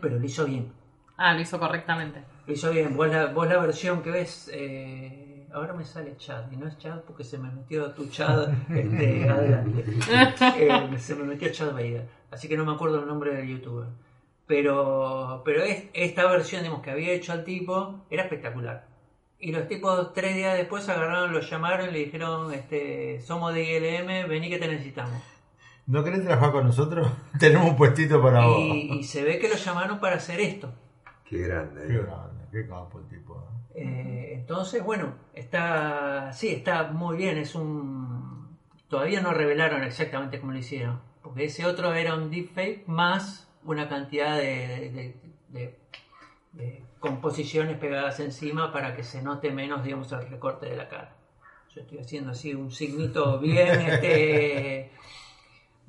[0.00, 0.72] Pero lo hizo bien.
[1.16, 2.22] Ah, lo hizo correctamente.
[2.46, 2.96] Lo hizo bien.
[2.96, 6.76] Vos la, vos la versión que ves, eh, ahora me sale Chad, y no es
[6.78, 9.84] Chad porque se me metió tu Chad este, adelante.
[10.56, 13.86] Eh, se me metió Chad Vader, así que no me acuerdo el nombre del youtuber.
[14.46, 18.86] Pero, pero es- esta versión digamos, que había hecho al tipo era espectacular.
[19.38, 23.62] Y los tipos tres días después agarraron, lo llamaron y le dijeron, este, somos de
[23.64, 25.20] ILM, vení que te necesitamos.
[25.86, 27.10] ¿No querés trabajar con nosotros?
[27.38, 28.58] Tenemos un puestito para vos.
[28.60, 30.72] Y, y se ve que lo llamaron para hacer esto.
[31.28, 31.86] Qué grande.
[31.86, 31.98] Qué ¿eh?
[32.02, 33.44] grande, qué capo el tipo.
[33.74, 37.38] Eh, entonces, bueno, está, sí, está muy bien.
[37.38, 38.56] Es un,
[38.88, 43.88] todavía no revelaron exactamente cómo lo hicieron, porque ese otro era un deepfake más una
[43.88, 45.16] cantidad de, de-
[45.48, 45.78] de-
[46.52, 51.16] de composiciones pegadas encima para que se note menos, digamos, el recorte de la cara.
[51.74, 54.90] Yo estoy haciendo así un signito bien, este,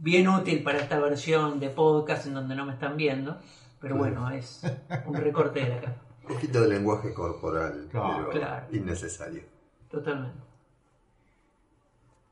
[0.04, 3.40] bien útil para esta versión de podcast en donde no me están viendo,
[3.80, 4.62] pero bueno, es
[5.06, 5.96] un recorte de la cara.
[6.28, 8.66] Un poquito de lenguaje corporal, Claro, pero claro.
[8.72, 9.44] innecesario.
[9.90, 10.40] Totalmente.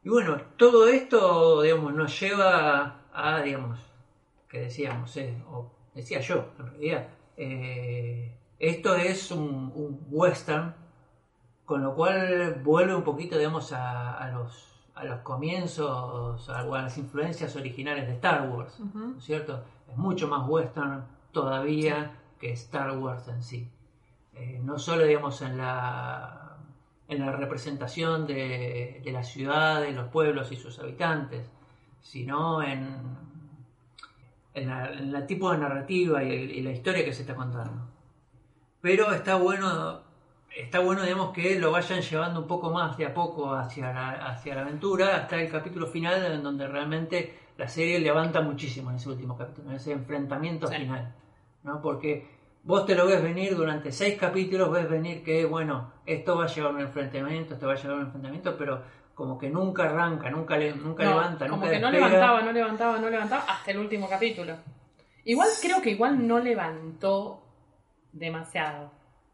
[0.03, 3.79] Y bueno, todo esto, digamos, nos lleva a, digamos,
[4.49, 7.07] que decíamos, eh, o decía yo, en realidad,
[7.38, 10.75] eh, esto es un, un western,
[11.65, 14.70] con lo cual vuelve un poquito, digamos, a, a los,
[15.01, 19.63] a los comienzos, o a las influencias originales de Star Wars, ¿no es cierto?
[19.89, 23.67] Es mucho más western todavía que Star Wars en sí.
[24.35, 26.57] Eh, no solo, digamos, en la,
[27.07, 31.49] en la representación de, de la ciudad, de los pueblos y sus habitantes,
[32.01, 32.95] sino en,
[34.53, 37.87] en, la, en la tipo de narrativa y, y la historia que se está contando.
[38.81, 40.01] Pero está bueno,
[40.55, 44.09] está bueno, digamos, que lo vayan llevando un poco más de a poco hacia la,
[44.27, 48.95] hacia la aventura, hasta el capítulo final, en donde realmente la serie levanta muchísimo en
[48.97, 50.75] ese último capítulo, en ese enfrentamiento Sí.
[50.75, 51.13] final.
[51.63, 51.81] ¿no?
[51.81, 52.27] Porque
[52.63, 56.47] vos te lo ves venir durante seis capítulos, ves venir que, bueno, esto va a
[56.47, 58.81] llevar un enfrentamiento, esto va a llevar un enfrentamiento, pero
[59.13, 62.51] como que nunca arranca, nunca, le- nunca No, levanta, como nunca que no levantaba, no
[62.51, 64.55] levantaba, no levantaba hasta el último capítulo.
[65.25, 67.43] Igual creo que igual no levantó
[68.11, 68.91] demasiado.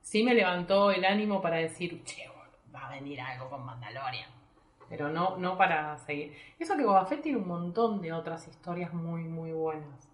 [0.07, 2.29] Sí me levantó el ánimo para decir, che,
[2.73, 4.29] va a venir algo con Mandalorian.
[4.87, 6.33] Pero no, no para seguir.
[6.57, 10.09] Eso que Boba Fett tiene un montón de otras historias muy, muy buenas.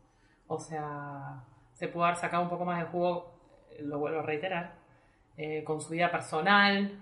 [0.48, 3.36] O sea, se pudo haber sacado un poco más de jugo,
[3.70, 4.74] eh, lo vuelvo a reiterar,
[5.38, 7.00] eh, con su vida personal,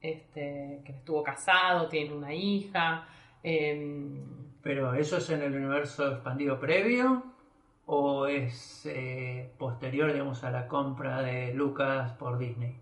[0.00, 3.04] este, que estuvo casado, tiene una hija.
[3.42, 7.34] em, Pero ¿eso es en el universo expandido previo
[7.90, 12.76] o es eh, posterior, digamos, a la compra de Lucas por Disney?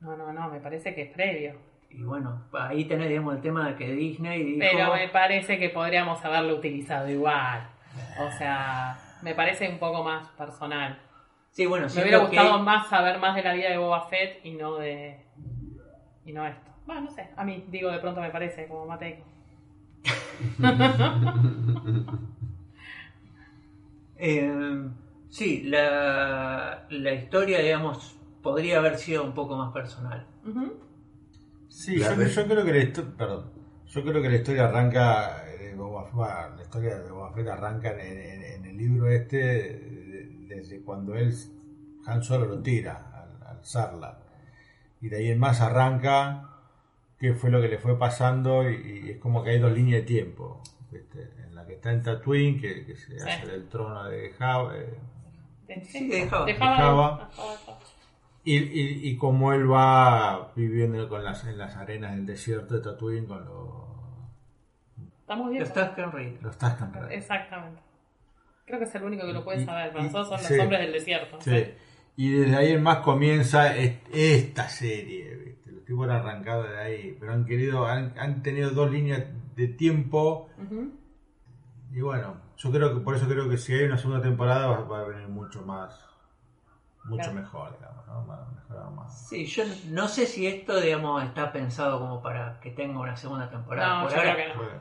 [0.00, 1.54] no, no, no, me parece que es previo.
[1.90, 4.58] Y bueno, ahí tenés, digamos, el tema de que Disney dijo...
[4.60, 7.66] Pero me parece que podríamos haberlo utilizado igual.
[8.20, 10.98] O sea, me parece un poco más personal.
[11.50, 14.44] Sí, bueno, Me hubiera que- gustado más saber más de la vida de Boba Fett
[14.44, 15.18] y no de.
[16.26, 16.70] y no esto.
[16.84, 19.24] Bueno, no sé, a mí, digo, de pronto me parece como Mateico.
[24.18, 24.88] Eh,
[25.28, 30.26] sí, la, la historia, digamos, podría haber sido un poco más personal.
[31.68, 33.44] Sí, yo, re- yo creo que la historia, perdón,
[33.86, 36.08] yo creo que la historia arranca, de Boba
[36.56, 41.14] la historia de Boba Fett arranca en, en- en el libro este de- desde cuando
[41.16, 41.34] él,
[42.06, 44.18] Han Solo lo tira al, al Sarlacc.
[45.02, 46.50] y de ahí en más arranca
[47.18, 50.02] qué fue lo que le fue pasando y, y es como que hay dos líneas
[50.02, 51.30] de tiempo, ¿viste?
[51.66, 53.28] Que está en Tatooine, que, que se Sí.
[53.28, 54.98] hace del trono de Java, eh,
[55.68, 56.46] De- Sí, dejaba.
[56.46, 56.76] Dejaba.
[56.76, 57.28] Dejaba.
[57.30, 57.78] dejaba-
[58.44, 62.80] Y, y, y como él va viviendo con las, en las arenas del desierto de
[62.80, 63.86] Tatooine con los,
[65.20, 65.62] Estamos bien.
[65.64, 66.42] Los Tusken Raiders.
[66.42, 67.12] los Tusken Raiders.
[67.14, 67.80] Exactamente.
[68.64, 69.92] Creo que es el único que lo puede saber.
[69.98, 70.54] Y- nosotros son sí.
[70.54, 71.40] los hombres del desierto.
[71.40, 71.64] Sí.
[72.16, 75.34] Y desde ahí en más comienza es- esta serie.
[75.36, 75.72] ¿viste?
[75.72, 79.24] Los tipos han arrancado de ahí, pero han querido, han, han tenido dos líneas
[79.56, 80.48] de tiempo.
[80.62, 80.92] Ujú.
[81.92, 84.80] Y bueno, yo creo que por eso creo que si hay una segunda temporada va,
[84.84, 85.98] va a venir mucho más,
[87.04, 87.32] mucho Claro.
[87.32, 88.20] mejor, digamos, ¿no?
[88.22, 89.28] Más- mejorado más.
[89.28, 93.48] Sí, yo no sé si esto, digamos, está pensado como para que tenga una segunda
[93.48, 93.96] temporada.
[93.98, 94.60] No, Por yo ahora, creo que no.
[94.62, 94.80] Bueno.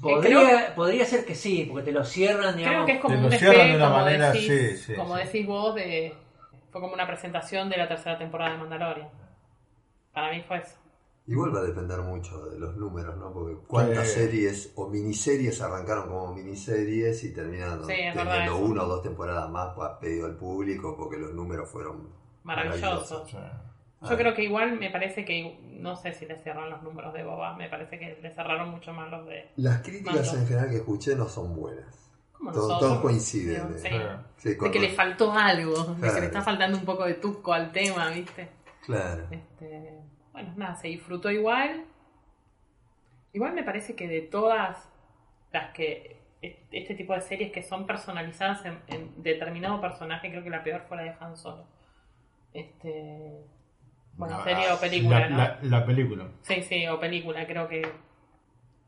[0.00, 2.86] podría, podría ser que sí, porque te lo cierran, Creo digamos.
[2.86, 4.94] que es como Te un lo cierran de despegue, una como, manera, decís, sí, sí,
[4.94, 5.22] como sí.
[5.24, 6.14] decís vos, de,
[6.70, 9.08] fue como una presentación de la tercera temporada de Mandalorian.
[10.12, 10.76] Para mí fue eso.
[11.28, 13.30] Igual va a depender mucho de los números, ¿no?
[13.32, 14.14] Porque cuántas Sí.
[14.20, 19.76] series o miniseries arrancaron como miniseries y terminaron Sí, teniendo una o dos temporadas más
[19.78, 22.08] a pedido al público porque los números fueron
[22.44, 23.26] maravilloso.
[23.26, 23.36] Sí.
[24.08, 27.24] Yo creo que igual me parece que, no sé si le cerraron los números de
[27.24, 29.50] Boba, me parece que le cerraron mucho más los de...
[29.56, 30.38] Las críticas Mando.
[30.40, 32.10] en general que escuché no son buenas.
[32.52, 33.76] Todos, coinciden.
[33.78, 33.88] Sí.
[34.36, 37.14] Sí, De con- que le faltó algo, de que le está faltando un poco de
[37.14, 38.48] tuco al tema, ¿viste?
[38.86, 39.24] Claro.
[39.32, 39.98] Este,
[40.38, 41.84] bueno, nada, se disfrutó igual.
[43.32, 44.88] Igual me parece que de todas
[45.52, 46.18] las que
[46.70, 50.82] este tipo de series que son personalizadas en, en determinado personaje, creo que la peor
[50.88, 51.64] fue la de Han Solo.
[52.52, 53.44] Este,
[54.14, 55.36] bueno, serie o película, la, ¿no?
[55.36, 56.28] la- la película.
[56.42, 57.82] Sí, sí, o película, creo que.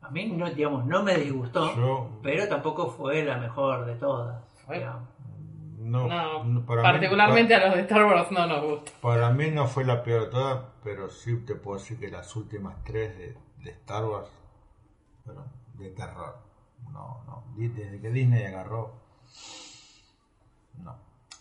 [0.01, 4.43] A mí, no, digamos, no me disgustó, Yo- pero tampoco fue la mejor de todas.
[4.65, 5.07] Fue- digamos.
[5.83, 8.91] No, No, no, para particularmente mí, a los de Star Wars no nos gusta.
[9.01, 12.35] para, mí no fue la peor de todas, pero sí te puedo decir que las
[12.35, 14.29] últimas tres de, de Star Wars
[15.25, 16.37] fueron de terror.
[16.91, 17.43] No, no.
[17.55, 18.93] Desde que Disney agarró.
[20.77, 20.95] No.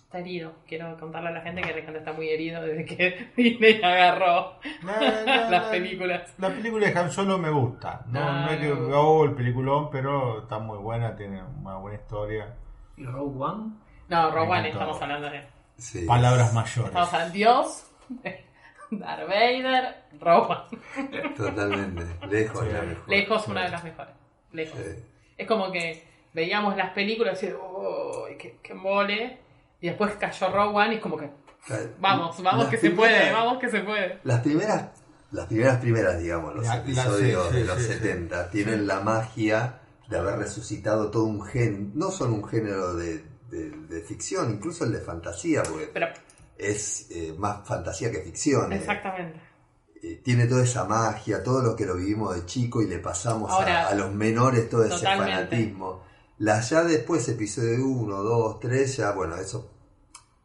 [0.05, 0.53] Está herido.
[0.67, 4.93] Quiero contarle a la gente que Alejandro está muy herido desde que Disney agarró No,
[4.93, 5.01] no,
[5.51, 5.71] las no.
[5.71, 6.35] películas.
[6.39, 8.05] La película de Han Solo me gusta.
[8.09, 9.01] No, Ah, no es que no.
[9.01, 12.55] oh, el peliculón, pero está muy buena, tiene una buena historia.
[12.97, 13.73] ¿Y Rogue One?
[14.11, 14.79] No, Rogue Me One, encantó.
[14.81, 15.43] estamos hablando de.
[15.79, 16.05] Sí.
[16.07, 16.89] Palabras mayores.
[16.89, 17.85] Estamos hablando de Dios,
[18.91, 21.35] Darth Vader, Rogue One.
[21.37, 22.03] Totalmente.
[22.29, 22.73] Lejos Sí.
[22.73, 23.09] la mejor.
[23.09, 24.15] Lejos, una de las mejores.
[24.53, 24.79] Lejos.
[24.79, 25.05] Sí.
[25.39, 29.39] Es como que veíamos las películas y decíamos, oh, qué, qué mole.
[29.81, 31.31] Y después cayó Rogue One y es como que,
[32.01, 34.19] vamos, vamos Las que se puede, vamos que se puede.
[34.25, 34.91] Las primeras,
[35.31, 37.93] las primeras primeras, digamos, los La- la- episodios sí, de los sí, sí.
[37.95, 43.25] 70 tienen la magia de haber resucitado todo un género, no solo un género de,
[43.51, 46.07] de- de ficción, incluso el de fantasía, porque Pero,
[46.57, 48.73] es eh, más fantasía que ficción.
[48.73, 48.77] eh.
[48.77, 49.41] exactamente.
[50.03, 53.51] Eh, tiene toda esa magia, todo lo que lo vivimos de chico y le pasamos
[53.51, 56.03] a- Ahora, a, los menores todo ese fanatismo.
[56.39, 59.71] Las ya después, episodio 1, 2, 3, ya, bueno, eso.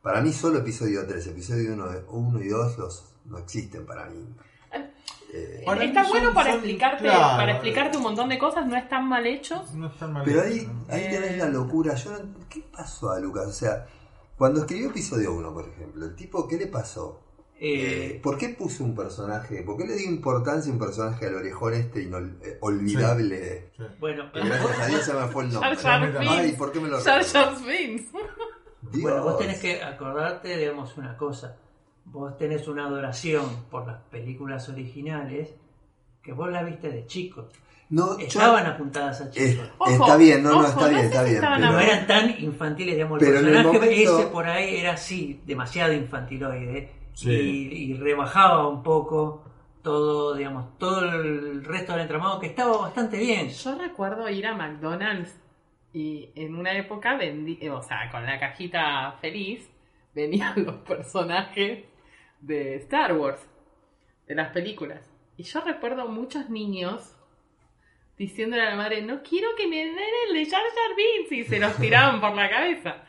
[0.02, 1.74] Para mí, solo episodio 3, episodio
[2.10, 4.28] 1, y 2 los, no existen para mí.
[5.34, 7.38] Eh, Para mí Está son- bueno para son- explicarte, claro.
[7.38, 9.74] para explicarte un montón de cosas, no están mal hechos.
[9.74, 10.86] No están mal pero ahí, ¿no?
[10.94, 11.10] ahí Eh.
[11.12, 11.96] tenés la locura.
[11.96, 13.48] Yo no- ¿Qué pasó a Lucas?
[13.48, 13.86] O sea,
[14.38, 17.22] cuando escribió episodio 1, por ejemplo, el tipo, ¿qué le pasó?
[17.58, 19.64] Eh, Eh, ¿Por qué puso un personaje?
[19.64, 23.72] ¿Por qué le dio importancia a un personaje al orejón este inol- eh, olvidable?
[23.78, 23.84] Sí.
[24.00, 25.76] bueno, gracias a Dios se me fue el nombre.
[25.78, 26.52] Jar Jar Ay.
[26.58, 27.32] ¿por qué me lo Jar recordás?
[27.32, 28.12] Jar Binks.
[28.92, 29.02] Dios.
[29.04, 31.58] bueno, vos tenés que acordarte, digamos, una cosa.
[32.06, 35.54] Vos tenés una adoración por las películas originales
[36.22, 37.50] que vos la viste de chico.
[37.90, 39.70] No, yo- Estaban apuntadas a es- chicos.
[39.78, 41.38] Ojo, está bien, no, no, está no bien, está bien.
[41.40, 44.48] pero- No Pero- eran tan infantiles, digamos, el Pero en el personaje momento- ese por
[44.48, 47.30] ahí era así, demasiado infantiloide Sí.
[47.32, 49.44] y, y rebajaba un poco
[49.84, 53.50] todo, digamos, todo el resto del entramado que estaba bastante bien.
[53.50, 55.40] Yo recuerdo ir a McDonald's
[55.94, 59.70] y en una época vendí, o sea, con la cajita feliz
[60.16, 61.86] venían los personajes
[62.46, 63.42] de Star Wars,
[64.28, 65.02] de las películas.
[65.38, 67.12] Y yo recuerdo muchos niños
[68.18, 69.96] diciéndole a la madre, no quiero que me den
[70.30, 73.04] el de Jar Jar Binks y se los tiraban por la cabeza.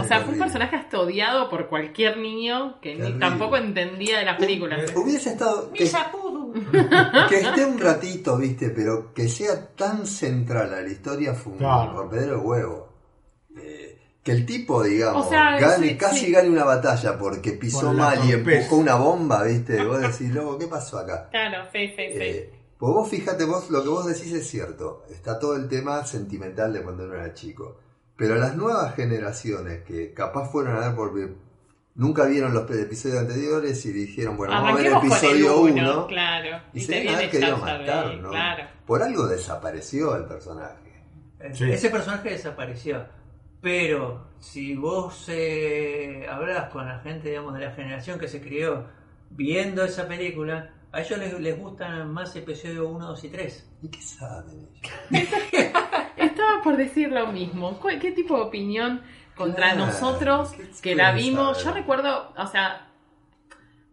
[0.00, 4.24] O sea, fue un personaje hasta odiado por cualquier niño que ni- tampoco entendía de
[4.24, 4.90] las películas.
[4.90, 5.70] Eh, Hubiese estado.
[5.72, 5.84] Que,
[7.28, 11.58] que esté un ratito, viste, pero que sea tan central a la historia fue un
[11.58, 11.92] Claro.
[11.92, 12.88] rompedero de huevo.
[13.56, 13.87] Eh,
[14.28, 16.32] que el tipo, digamos, O sea, gane, sí, casi sí.
[16.32, 19.82] gane una batalla porque pisó mal y empujó una bomba, viste.
[19.84, 21.28] Vos decís, loco, ¿qué pasó acá?
[21.30, 22.18] Claro, sí, sí, sí.
[22.20, 25.04] Eh, pues vos fíjate, vos lo que vos decís es cierto.
[25.10, 27.78] Está todo el tema sentimental de cuando uno era chico.
[28.16, 31.28] Pero las nuevas generaciones que capaz fueron a ver porque
[31.94, 36.06] nunca vieron los episodios anteriores y dijeron, bueno, vamos a ver el episodio uno, 1.
[36.08, 36.62] claro.
[36.72, 38.30] Y Y, se te viene a viene ver que iba a Jar Jar matar, ¿no?
[38.30, 38.64] claro.
[38.86, 41.04] Por algo desapareció el personaje.
[41.52, 41.70] Sí.
[41.70, 43.06] Ese personaje desapareció.
[43.60, 48.86] Pero si vos eh, hablas con la gente, digamos, de la generación que se crió
[49.30, 53.70] viendo esa película, a ellos les, les gustan más episodio 1, 2 y 3.
[53.82, 54.68] ¿Y qué saben
[55.10, 55.28] ellos?
[56.16, 57.78] Estaba por decir lo mismo.
[57.80, 59.02] ¿Cu- ¿Qué tipo de opinión
[59.36, 61.62] contra Claro, nosotros ¿qué que la vimos?
[61.64, 62.88] Yo recuerdo, o sea,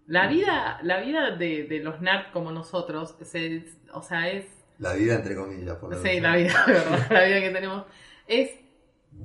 [0.08, 4.46] la vida, la vida de, de los nerds como nosotros, se- o sea, es
[4.78, 5.76] La vida entre comillas.
[5.78, 6.54] por lo Sí, la vida,
[7.10, 7.84] la vida que tenemos.
[8.28, 8.52] Es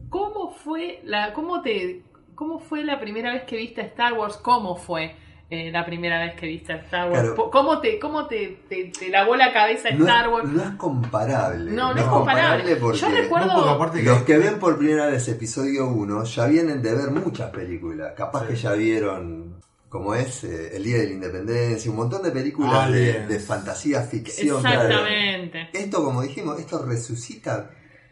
[0.09, 2.03] cómo fue la, cómo te,
[2.35, 5.15] cómo fue la primera vez que viste Star Wars, cómo fue
[5.51, 7.51] eh, la primera vez que viste Star Wars, Claro.
[7.51, 10.49] Cómo te, cómo te, te, te lavó la cabeza No, Star es- Wars.
[10.49, 11.71] no es comparable.
[11.73, 12.79] No, no es comparable.
[12.79, 16.95] Yo recuerdo- No, aparte Los que ven por primera vez episodio 1 ya vienen de
[16.95, 18.13] ver muchas películas.
[18.17, 18.47] Capaz Sí.
[18.49, 19.57] que ya vieron,
[19.89, 23.29] como es, eh, El Día de la Independencia, un montón de películas de, Aliens.
[23.29, 24.61] de fantasía ficción.
[24.63, 24.83] claro.
[24.89, 25.69] Exactamente.
[25.73, 27.71] Esto, como dijimos, esto resucita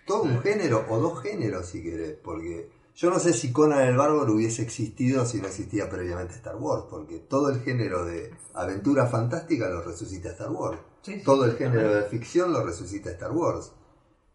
[0.08, 3.96] todo un género o dos géneros, si querés, porque Yo no sé si Conan el
[3.96, 9.06] Bárbaro hubiese existido si no existía previamente Star Wars, porque todo el género de aventura
[9.06, 10.80] fantástica lo resucita Star Wars.
[11.02, 13.70] Sí, sí, todo el género de ficción lo resucita Star Wars.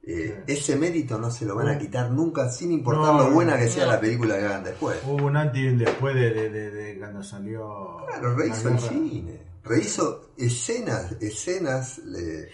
[0.06, 3.58] Eh, ese mérito no se lo van a quitar nunca, sin importar No, lo buena
[3.58, 4.98] que sea la película que hagan después.
[5.06, 7.98] Hubo un antes y un después de, de- de- de cuando salió.
[8.08, 9.42] Claro, rehizo el cine.
[9.64, 12.50] Rehizo escenas, escenas le,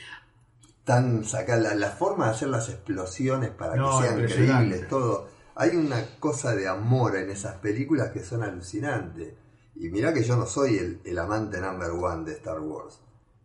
[0.90, 5.30] tan sacar la, la forma de hacer las explosiones para No, que sean increíbles, todo.
[5.54, 9.36] Hay una cosa de amor en esas películas que son alucinantes.
[9.76, 13.02] Y mirá que yo no soy el, el amante number one de Star Wars.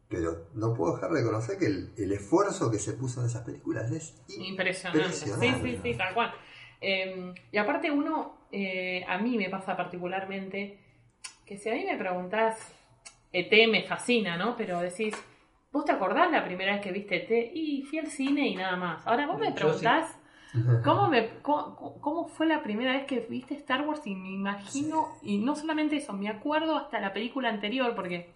[0.08, 3.42] Pero no puedo dejar de reconocer que el, el esfuerzo que se puso en esas
[3.42, 5.02] películas es Impresionante.
[5.04, 5.70] impresionante.
[5.70, 6.32] Sí, sí, sí, tal cual.
[6.80, 10.78] Eh, y aparte uno, eh, a mí me pasa particularmente,
[11.44, 12.56] que si a mí me preguntás,
[13.32, 14.56] ET me fascina, ¿no?
[14.56, 15.14] Pero decís,
[15.74, 17.50] ¿vos te acordás la primera vez que viste ET?
[17.54, 19.06] Y fui al cine y nada más.
[19.06, 20.16] Ahora vos me Yo preguntás,
[20.84, 24.00] ¿cómo, me, cómo, cómo fue la primera vez que viste Star Wars?
[24.06, 28.32] Y me imagino, y no solamente eso, me acuerdo hasta la película anterior, porque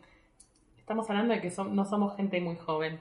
[0.76, 3.00] estamos hablando de que som- no somos gente muy joven.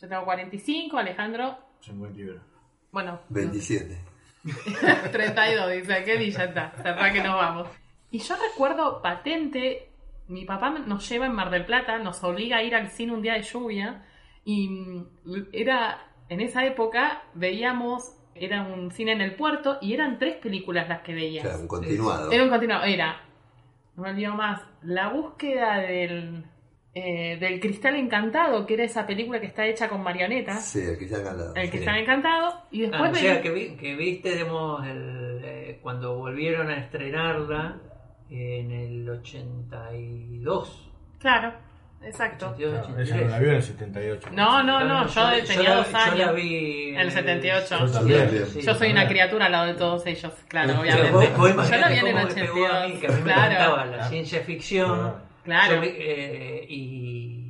[0.00, 2.40] Yo tengo 45, Alejandro 51.
[2.90, 4.00] bueno, 27.
[5.12, 6.72] 32, dice, ¿qué día está?
[6.82, 7.68] Cerrá que nos vamos.
[8.10, 9.90] Y yo recuerdo patente,
[10.28, 13.22] mi papá nos lleva en Mar del Plata, nos obliga a ir al cine un
[13.22, 14.04] día de lluvia
[14.44, 15.06] y mm,
[15.52, 20.88] era, en esa época veíamos, era un cine en el puerto y eran tres películas
[20.88, 21.46] las que O veías.
[21.48, 22.30] sea, un continuado.
[22.32, 23.20] Era un continuado, era,
[23.96, 26.44] no me olvido más, la búsqueda del,
[26.94, 30.64] eh, del cristal encantado, que era esa película que está hecha con marionetas.
[30.64, 31.54] Sí, el Cristian Candado.
[31.54, 31.70] El sí.
[31.70, 35.78] cristal encantado y después Ah, o sea, veía- que, vi- que viste, digamos, el, eh,
[35.82, 37.80] cuando volvieron a estrenarla
[38.30, 40.90] en el 82.
[41.18, 41.52] Claro,
[42.02, 42.50] exacto.
[42.50, 44.28] 82, Claro, esa no la vio en el 78.
[44.32, 46.34] No, no, no, yo tenía la- dos Yo la años.
[46.36, 47.78] vi En el 78.
[47.86, 48.46] Yo también.
[48.46, 51.10] Sí, Yo soy una criatura al lado de todos ellos, claro, Pero obviamente.
[51.12, 53.10] vos- vos Yo la imaginate vi en el cómo me pegó a mí, que a
[53.10, 53.24] mí 82.
[53.24, 54.98] me encantaba Claro, la ciencia ficción.
[54.98, 55.20] Claro.
[55.44, 55.80] claro.
[55.80, 57.40] Vi- eh, y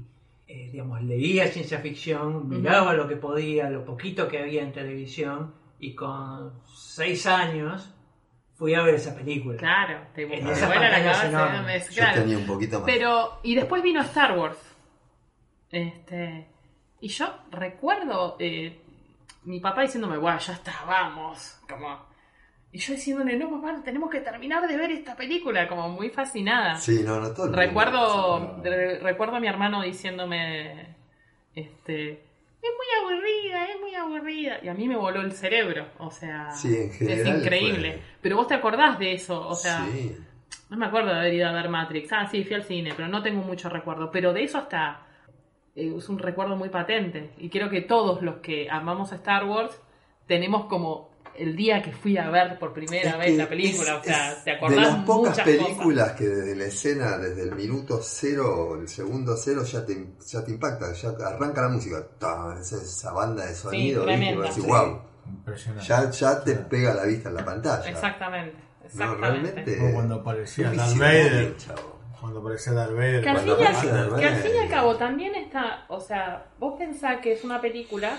[0.47, 5.53] eh, digamos, leía ciencia ficción, miraba lo que podía, lo poquito que había en televisión,
[5.81, 7.94] y con seis años
[8.65, 9.59] fui a ver esa película.
[9.59, 12.87] Claro, te En vuela la cabeza, me- Yo tenía un poquito más.
[12.87, 14.57] Pero, y después vino Star Wars.
[15.71, 16.47] Este,
[17.01, 18.81] y yo recuerdo eh,
[19.45, 21.61] mi papá diciéndome, bueno, ya está, vamos.
[21.69, 22.07] Como,
[22.73, 26.77] y yo diciéndole, no, papá, tenemos que terminar de ver esta película, como muy fascinada.
[26.79, 27.53] Sí, no, no, todo.
[27.53, 30.97] Recuerdo, re- recuerdo a mi hermano diciéndome,
[31.55, 32.19] este, es
[32.71, 34.59] muy aburrida, es muy aburrida.
[34.63, 38.01] Y a mí me voló el cerebro, o sea, Sí, en es increíble.
[38.21, 40.17] Pero vos te acordás de eso, o sea, Sí.
[40.71, 42.13] no me acuerdo de haber ido a ver Matrix.
[42.13, 44.11] Ah, sí, fui al cine, pero no tengo mucho recuerdo.
[44.11, 45.01] Pero de eso hasta
[45.77, 47.31] eh, es un recuerdo muy patente.
[47.39, 49.81] Y creo que todos los que amamos a Star Wars
[50.27, 53.95] tenemos como el día que fui a ver por primera Es vez la película.
[53.95, 57.43] es- o sea, es te acordás De las pocas películas que desde la escena, desde
[57.43, 60.93] el minuto cero o el segundo cero, ya te, ya te impacta.
[60.93, 62.07] Ya arranca la música.
[62.61, 64.05] esa, esa banda de sonido.
[64.05, 64.17] ¿viste?
[64.17, 64.45] tremenda.
[64.47, 64.69] Y decís, Sí.
[64.71, 65.03] wow.
[65.27, 65.87] Impresionante.
[65.89, 67.77] Ya, ya te pega la vista en la pantalla.
[67.79, 67.93] cosas.
[67.95, 69.51] Exactamente, No, exactamente.
[69.53, 69.79] realmente.
[69.79, 71.55] Como cuando aparecía Darth Vader.
[72.21, 73.23] Cuando aparecía Darth Vader.
[73.23, 73.37] Que al,
[74.37, 78.17] fin y al- cabo también está, o sea, vos pensás que es una película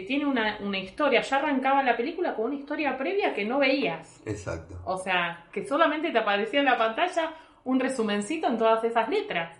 [0.00, 3.58] que tiene una, una historia, ya arrancaba la película con una historia previa que no
[3.58, 4.20] veías.
[4.26, 4.78] Exacto.
[4.84, 7.32] O sea, que solamente te aparecía en la pantalla
[7.64, 9.56] un resumencito en todas esas letras.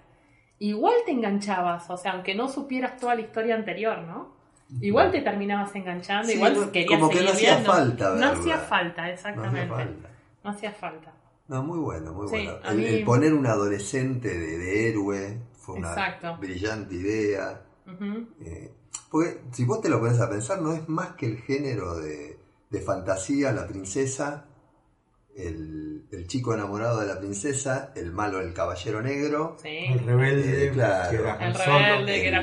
[0.58, 4.36] Igual te enganchabas, o sea, aunque no supieras toda la historia anterior, ¿no?
[4.80, 7.72] Igual te terminabas enganchando, Sí, igual no, querías como que no hacía viendo.
[7.72, 8.30] falta No verla.
[8.32, 9.60] hacía falta, No exactamente.
[9.60, 10.08] hacía falta.
[10.44, 11.12] No hacía falta.
[11.48, 12.58] No, muy bueno, muy Sí, bueno.
[12.68, 16.36] El, mí- el poner un adolescente de, de héroe fue una Exacto.
[16.38, 17.62] brillante idea.
[18.44, 18.72] Eh,
[19.10, 22.38] porque si vos te lo pones a pensar, no es más que el género de,
[22.70, 24.46] de fantasía, la princesa,
[25.36, 29.68] el, el chico enamorado de la princesa, el malo, el caballero negro, Sí.
[29.90, 31.10] El rebelde, Eh, claro.
[31.10, 32.12] que era El rebelde.
[32.22, 32.40] Que era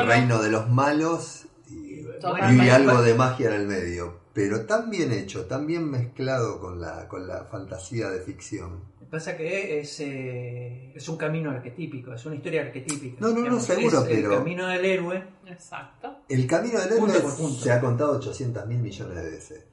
[0.00, 4.22] el, reino de los malos y, y algo de magia en el medio.
[4.34, 8.82] Pero tan bien hecho, tan bien mezclado con la, con la fantasía de ficción.
[9.14, 13.18] Pasa que es, eh, es un camino arquetípico, es una historia arquetípica.
[13.20, 15.24] No, no, no, Digamos, seguro, es pero- El camino del héroe.
[15.46, 16.16] Exacto.
[16.28, 17.60] El camino del héroe Punto por punto.
[17.62, 19.64] se ha contado 800 mil millones de veces.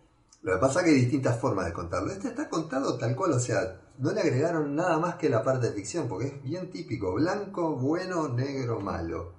[0.44, 2.12] Lo que pasa es que hay distintas formas de contarlo.
[2.12, 5.70] Este está contado tal cual, o sea, no le agregaron nada más que la parte
[5.70, 9.34] de ficción, porque es bien típico, blanco, bueno, negro, malo.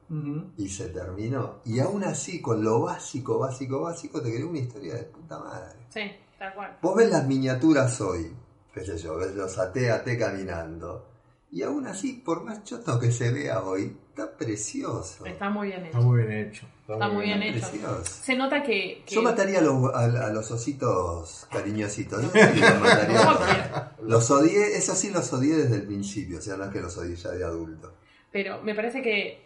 [0.57, 1.61] Y se terminó.
[1.65, 5.79] Y aún así, con lo básico, básico, básico, te creó una historia de puta madre.
[5.91, 6.01] Sí,
[6.37, 6.77] tal cual.
[6.83, 8.33] Vos ves las miniaturas hoy,
[8.75, 11.09] qué sé yo, ves los AT, AT caminando.
[11.51, 15.27] Y aún así, por más choto que se vea hoy, está precioso.
[15.27, 16.07] Está muy bien Está hecho.
[16.07, 16.67] muy bien hecho.
[16.89, 17.69] Está muy bien hecho.
[17.69, 18.05] Precioso.
[18.05, 19.03] Se nota que.
[19.05, 22.23] que- Yo mataría a los, a, a los ositos cariñositos.
[22.23, 22.31] ¿no?
[22.31, 24.09] Sí, los.
[24.09, 26.97] Los odié, eso sí los odié desde el principio, o sea, no es que los
[26.97, 27.93] odié ya de adulto.
[28.33, 29.43] Pero me parece que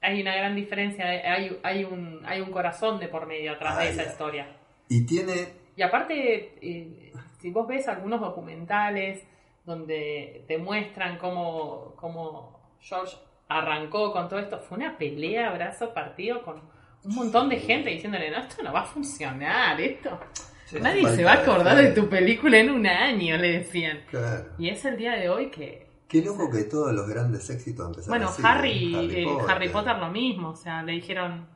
[0.00, 1.04] hay una gran diferencia.
[1.04, 4.56] Hay, hay, un, hay un corazón de por medio atrás de esa historia.
[4.88, 7.01] Y tiene, Y aparte, eh,
[7.42, 9.24] si vos ves algunos documentales
[9.66, 13.16] donde te muestran cómo, cómo George
[13.48, 16.62] arrancó con todo esto, fue una pelea, brazo partido, con
[17.04, 20.20] un montón de gente diciéndole, no, esto no va a funcionar, esto.
[20.66, 20.78] Sí.
[20.80, 24.04] Nadie se va a acordar de tu película en un año, le decían.
[24.08, 24.46] claro.
[24.56, 25.90] Y es el día de hoy que...
[26.06, 29.22] Qué loco que todos los grandes éxitos empezaron Bueno, así, Harry, ¿eh?
[29.22, 31.48] eh, Harry Potter lo mismo, o sea, le dijeron,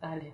[0.00, 0.32] dale,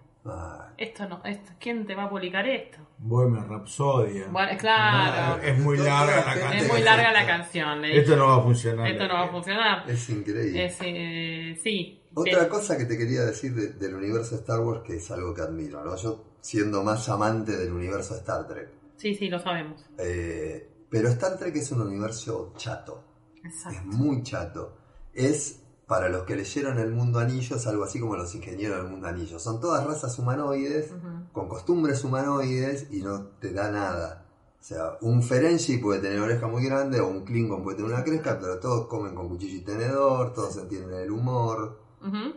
[0.77, 2.79] Esto no, esto, ¿quién te va a publicar esto?
[2.99, 4.23] Bohemian Rhapsody.
[4.31, 6.53] Bueno, claro, Es muy larga la canción.
[6.53, 8.89] es muy larga la canción, le Esto no va a funcionar.
[8.89, 9.91] Esto no va a funcionar.
[9.91, 10.65] es increíble.
[10.67, 12.03] Es, eh, sí.
[12.15, 15.33] Otra cosa que te quería decir de- del universo de Star Wars que es algo
[15.35, 15.97] que admiro, ¿no?
[15.97, 18.69] Yo siendo más amante del universo de Star Trek.
[18.97, 19.85] Sí, sí, lo sabemos.
[19.99, 23.05] Eh, pero Star Trek es un universo chato.
[23.37, 23.81] Es Exacto.
[23.85, 24.77] muy chato.
[25.15, 25.58] Es,
[25.89, 29.09] para los que leyeron El Mundo Anillo, es algo así como los ingenieros del Mundo
[29.09, 29.39] Anillo.
[29.41, 30.93] Son todas razas humanoides,
[31.33, 34.25] con costumbres humanoides y no te da nada.
[34.61, 38.05] O sea, un Ferengi puede tener oreja muy grande o un Klingon puede tener una
[38.05, 41.79] cresta, pero todos comen con cuchillo y tenedor, todos entienden el humor,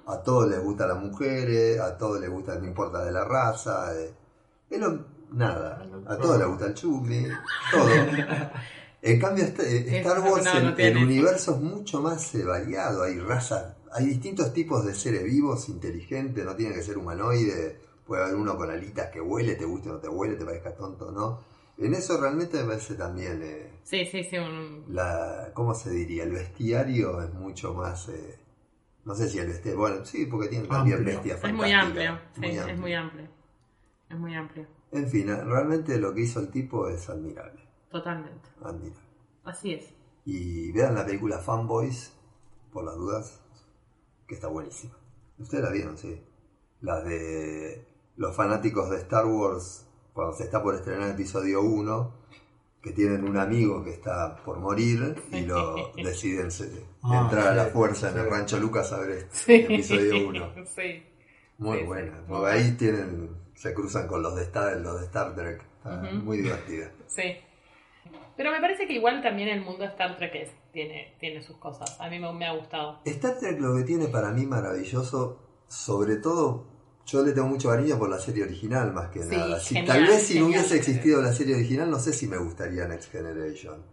[0.07, 3.93] a todos les gustan las mujeres, a todos les gusta, no importa de la raza.
[3.99, 4.13] eh.
[4.69, 7.27] Es lo- nada, a todos les gusta el chugli,
[7.71, 7.85] todo.
[9.03, 11.03] En cambio, esta- eh, Star Wars, no, el, no el tiene.
[11.03, 13.03] universo es mucho más eh, variado.
[13.03, 17.79] Hay razas, hay distintos tipos de seres vivos, inteligentes, no tiene que ser humanoide.
[18.05, 20.75] Puede haber uno con alitas que huele, te guste o no te huele, te parezca
[20.75, 21.39] tonto o no.
[21.77, 24.37] En eso realmente me parece también, eh, Sí, sí, sí.
[24.37, 26.23] un- la, ¿cómo se diría?
[26.23, 28.37] El bestiario es mucho más, eh,
[29.05, 32.19] no sé si el bestiario, bueno, sí, porque tiene también bestias Es muy amplio.
[32.39, 33.27] Sí, es muy amplio.
[34.09, 34.67] Es muy amplio.
[34.91, 37.61] En fin, eh, realmente lo que hizo el tipo es admirable,
[37.91, 38.49] Totalmente.
[38.63, 38.95] admirable.
[39.43, 39.85] Así es.
[40.25, 42.13] Y vean la película Fanboys,
[42.71, 43.41] por las dudas,
[44.27, 44.93] que está buenísima.
[45.39, 46.21] Ustedes la vieron, sí.
[46.81, 47.85] La de
[48.17, 52.21] los fanáticos de Star Wars, cuando se está por estrenar el episodio 1,
[52.81, 56.49] que tienen un amigo que está por morir y lo deciden
[57.03, 58.29] Ah, entrar a la sí, fuerza en el sí.
[58.29, 59.53] rancho Lucas a ver este Sí.
[59.53, 60.53] episodio 1.
[60.65, 61.03] Sí.
[61.57, 62.23] Muy buena.
[62.27, 65.61] Porque ahí tienen, se cruzan con los de Star, los de Star Trek.
[65.77, 65.95] Está.
[66.23, 66.91] Muy divertida.
[67.07, 67.23] Sí.
[68.37, 71.57] Pero me parece que igual también el mundo de Star Trek es- tiene, tiene sus
[71.57, 71.95] cosas.
[71.99, 72.99] A mí me, me ha gustado.
[73.05, 76.65] Star Trek lo que tiene para mí maravilloso, sobre todo,
[77.05, 79.59] yo le tengo mucho cariño por la serie original más que Sí, nada.
[79.59, 82.37] Si, genial, tal vez si no hubiese existido la serie original, no sé si me
[82.37, 83.83] gustaría Next Generation.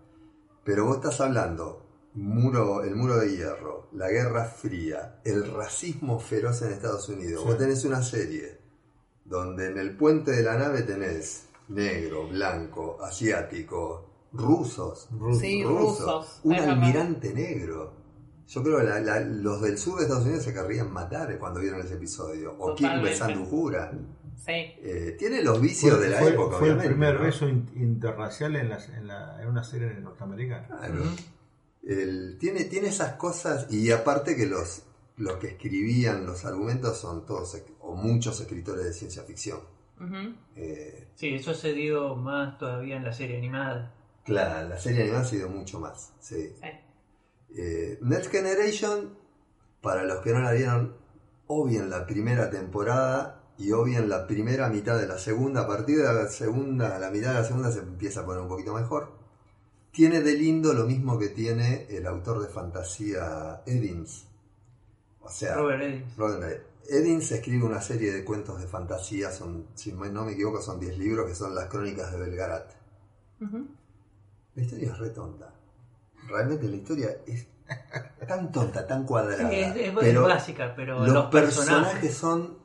[0.65, 1.85] Pero vos estás hablando,
[2.15, 7.43] muro, el muro de hierro, la Guerra Fría, el racismo feroz en Estados Unidos.
[7.43, 7.49] Sí.
[7.49, 8.59] Vos tenés una serie
[9.25, 15.09] donde en el puente de la nave tenés negro, blanco, asiático, rusos.
[15.39, 16.41] Sí, rusos.
[16.45, 17.95] un almirante negro.
[18.49, 21.61] Yo creo que la- la- los del sur de Estados Unidos se querrían matar cuando
[21.61, 22.55] vieron ese episodio.
[22.59, 23.45] O Kim besando.
[24.37, 24.53] Sí.
[24.53, 27.23] Eh, tiene los vicios Fue, de la fue- época, fue el primer ¿no?
[27.23, 30.67] beso in- interracial en, la- en la- en una serie norteamericana.
[30.69, 31.03] Claro.
[31.83, 34.83] El- tiene, tiene esas cosas y aparte que los,
[35.17, 39.59] los que escribían los argumentos son todos o muchos escritores de ciencia ficción.
[40.57, 43.93] Eh, Sí, eso se dio más todavía en la serie animada.
[44.29, 46.13] Claro, la serie animada ha sido mucho más.
[46.21, 46.55] Sí.
[46.61, 46.69] Sí.
[47.57, 49.17] Eh, Next Generation,
[49.81, 50.97] para los que no la vieron,
[51.47, 55.63] obvien la primera temporada y obvien la primera mitad de la segunda.
[55.63, 58.49] A partir de la segunda, la mitad de la segunda se empieza a poner un
[58.49, 59.17] poquito mejor.
[59.91, 64.27] Tiene de lindo lo mismo que tiene el autor de fantasía Eddins.
[65.21, 66.17] O sea, Robert Eddings.
[66.17, 70.81] Robert Eddins escribe una serie de cuentos de fantasía, son, si no me equivoco, son
[70.81, 72.73] 10 libros que son las crónicas de Belgarat.
[74.59, 75.55] La historia es re tonta.
[76.29, 77.47] Realmente la historia es
[78.27, 79.49] tan tonta, tan cuadrada.
[79.49, 82.15] Sí, es, es- pero básica, pero los, los, personajes, personajes.
[82.17, 82.59] son.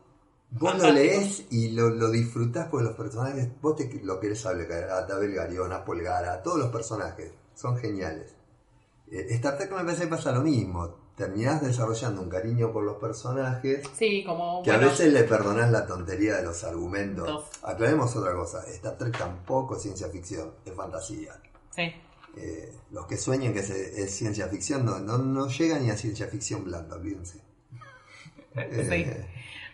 [0.50, 3.48] Vos lo lees y lo, lo disfrutás porque los personajes.
[3.62, 7.32] Vos te, lo querés hablar a Tabel Garión, a Polgara, a todos los personajes.
[7.54, 8.36] Son geniales.
[9.12, 11.04] Eh, Star Trek me parece que pasa lo mismo.
[11.16, 14.64] Terminás desarrollando un cariño por los personajes Sí, como.
[14.64, 17.28] que a veces le perdonás la tontería de los argumentos.
[17.28, 17.46] Dos.
[17.62, 18.64] Aclaremos otra cosa.
[18.68, 21.40] Star Trek tampoco es ciencia ficción, es fantasía.
[21.76, 21.94] Sí.
[22.38, 25.98] Eh, los que sueñen que es, es ciencia ficción no, no, no llegan ni a
[25.98, 27.40] ciencia ficción blanda, olvídense.
[28.56, 29.24] Eh, Sí.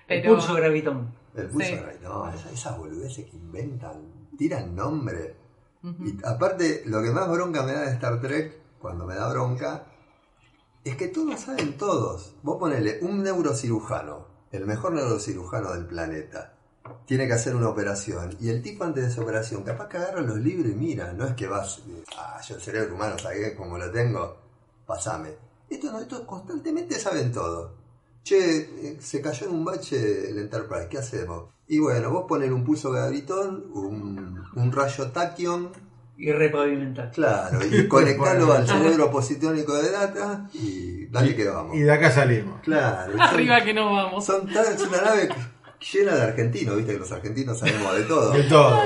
[0.08, 1.14] El pulso gravitón.
[1.36, 1.76] El pulso Sí.
[2.02, 5.36] no, esas, esas boludeces que inventan, tiran nombre.
[5.84, 9.86] Y aparte, lo que más bronca me da de Star Trek, cuando me da bronca,
[10.84, 12.36] Es que todos saben todos.
[12.42, 16.58] Vos ponele un neurocirujano, el mejor neurocirujano del planeta.
[17.06, 18.36] Tiene que hacer una operación.
[18.40, 21.14] Y el tipo antes de esa operación, capaz que agarra los libros y mira.
[21.14, 21.82] No es que vas,
[22.18, 24.38] ah, yo el cerebro humano, ¿sabes cómo lo tengo?
[24.86, 25.30] Pasame.
[25.70, 27.74] Esto no, estos constantemente saben todo.
[28.24, 31.46] Che, eh, se cayó en un bache el Enterprise, ¿qué hacemos?
[31.68, 35.72] Y bueno, vos poner un pulso gravitón, un, un rayo tachyon,
[36.18, 37.12] Y repavimentar.
[37.12, 41.76] claro, y conectarlo al cerebro positónico de data y dale que vamos.
[41.76, 42.60] Y de acá salimos.
[42.62, 44.26] Claro, son- Arriba que nos vamos.
[44.26, 45.30] son tan- es una nave
[45.94, 48.32] llena de argentinos, viste que los argentinos sabemos de todo.
[48.34, 48.82] De todo.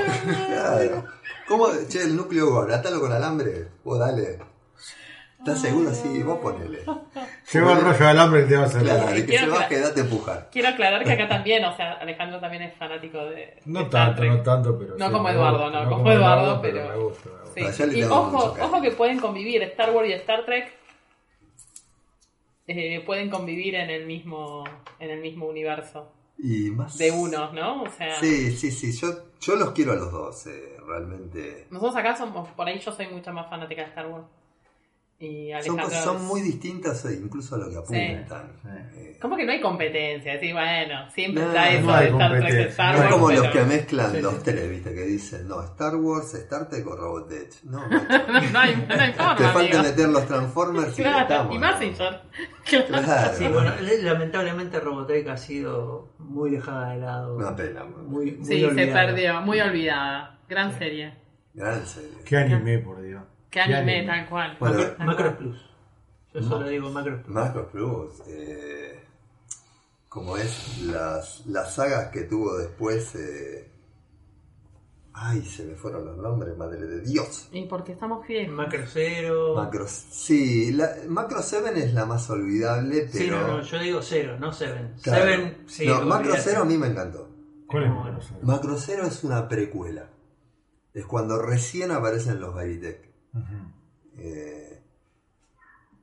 [0.46, 1.04] Claro.
[1.48, 1.66] ¿Cómo?
[1.88, 3.68] Che, el núcleo gol, atalo con alambre.
[3.84, 4.38] Vos dale.
[5.38, 5.92] ¿Estás seguro?
[5.92, 6.78] Sí, vos ponele.
[7.52, 8.82] Lleva el rollo de alambre y te vas a hacer.
[8.82, 10.48] Claro, y que Quiero se date a empujar.
[10.50, 13.34] Quiero aclarar que acá también, o sea, Alejandro también es fanático de.
[13.34, 14.32] de No Star tanto, Trek.
[14.32, 14.96] no tanto, pero.
[14.96, 15.82] No sí, como me Eduardo, gusta.
[15.84, 17.72] no, como Eduardo, pero- me gusta, me gusta.
[17.86, 17.98] Sí.
[17.98, 20.72] Y ojo, ojo que pueden convivir Star Wars y Star Trek.
[22.66, 24.64] eh, pueden convivir en el mismo
[24.98, 26.98] en el mismo universo Y más.
[26.98, 27.82] de unos, ¿no?
[27.84, 28.92] O sea, Sí, sí, sí.
[28.92, 29.08] Yo,
[29.40, 31.66] yo los quiero a los dos, eh, realmente.
[31.70, 34.26] nosotros acá somos, por ahí yo soy mucho más fanática de Star Wars.
[35.16, 36.02] Y Son, Alejandro.
[36.02, 38.52] son es- muy distintas eh, incluso a lo que apuntan.
[38.62, 38.68] Sí.
[38.96, 42.40] Eh, Como que no hay competencia, decir, bueno, siempre No, está eso no de Star
[42.40, 42.68] Trek.
[42.68, 43.08] Star no Wars.
[43.08, 44.52] es como pero- los que mezclan Sí, los sí.
[44.68, 47.62] viste, que dicen, no, Star Wars, Star Trek o Robotech.
[47.62, 48.52] No, macho.
[48.52, 49.82] no, hay, no hay forma, Te falta amigo.
[49.84, 51.54] meter los Transformers y Claro, estamos.
[51.54, 51.60] y ¿no?
[51.60, 52.20] Massinger.
[52.68, 52.86] Claro.
[53.04, 53.32] Claro.
[53.36, 57.36] Sí, bueno, le- lamentablemente Robotech ha sido muy dejada de lado.
[57.36, 57.84] Una pena.
[57.84, 59.06] Muy, muy Sí, se olvidada.
[59.06, 60.38] perdió, muy olvidada.
[60.48, 61.14] Gran serie.
[61.54, 62.10] Gran serie.
[62.26, 63.22] Qué anime, por Dios.
[63.54, 64.56] Qué anime, tal cual.
[64.58, 65.36] Bueno, Macro, Tal Macros cual.
[65.38, 65.70] Plus.
[66.34, 67.34] Yo solo digo Macros Plus.
[67.34, 69.04] Macros Plus, eh,
[70.08, 73.14] como es las, las sagas que tuvo después.
[73.14, 73.70] eh,
[75.12, 77.48] ay, se me fueron los nombres, madre de Dios.
[77.52, 78.50] Y porque estamos fieles.
[78.50, 79.54] Macro Cero.
[79.54, 83.24] Macros, sí, la, Macro 7 es la más olvidable, pero.
[83.24, 84.94] Sí, no, no, yo digo Cero, no Seven.
[85.00, 85.22] Claro.
[85.22, 85.86] Seven, sí.
[85.86, 86.34] no, Macro.
[86.36, 87.30] 0 a mí me encantó.
[87.68, 87.90] ¿Cuál es.
[87.90, 88.40] Macro Cero?
[88.42, 90.10] Macro 0 es una precuela.
[90.92, 92.52] Es cuando recién aparecen los
[94.16, 94.82] Eh,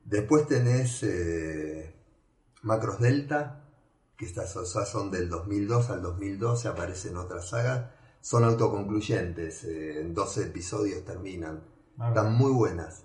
[0.06, 1.94] después tenés eh,
[2.64, 3.64] Macros Delta,
[4.18, 7.92] que estas o sea, son del 2002 al 2012, aparecen otras sagas.
[8.22, 11.64] Son autoconcluyentes, eh, en 12 episodios terminan.
[11.98, 13.04] Ah, Están muy buenas.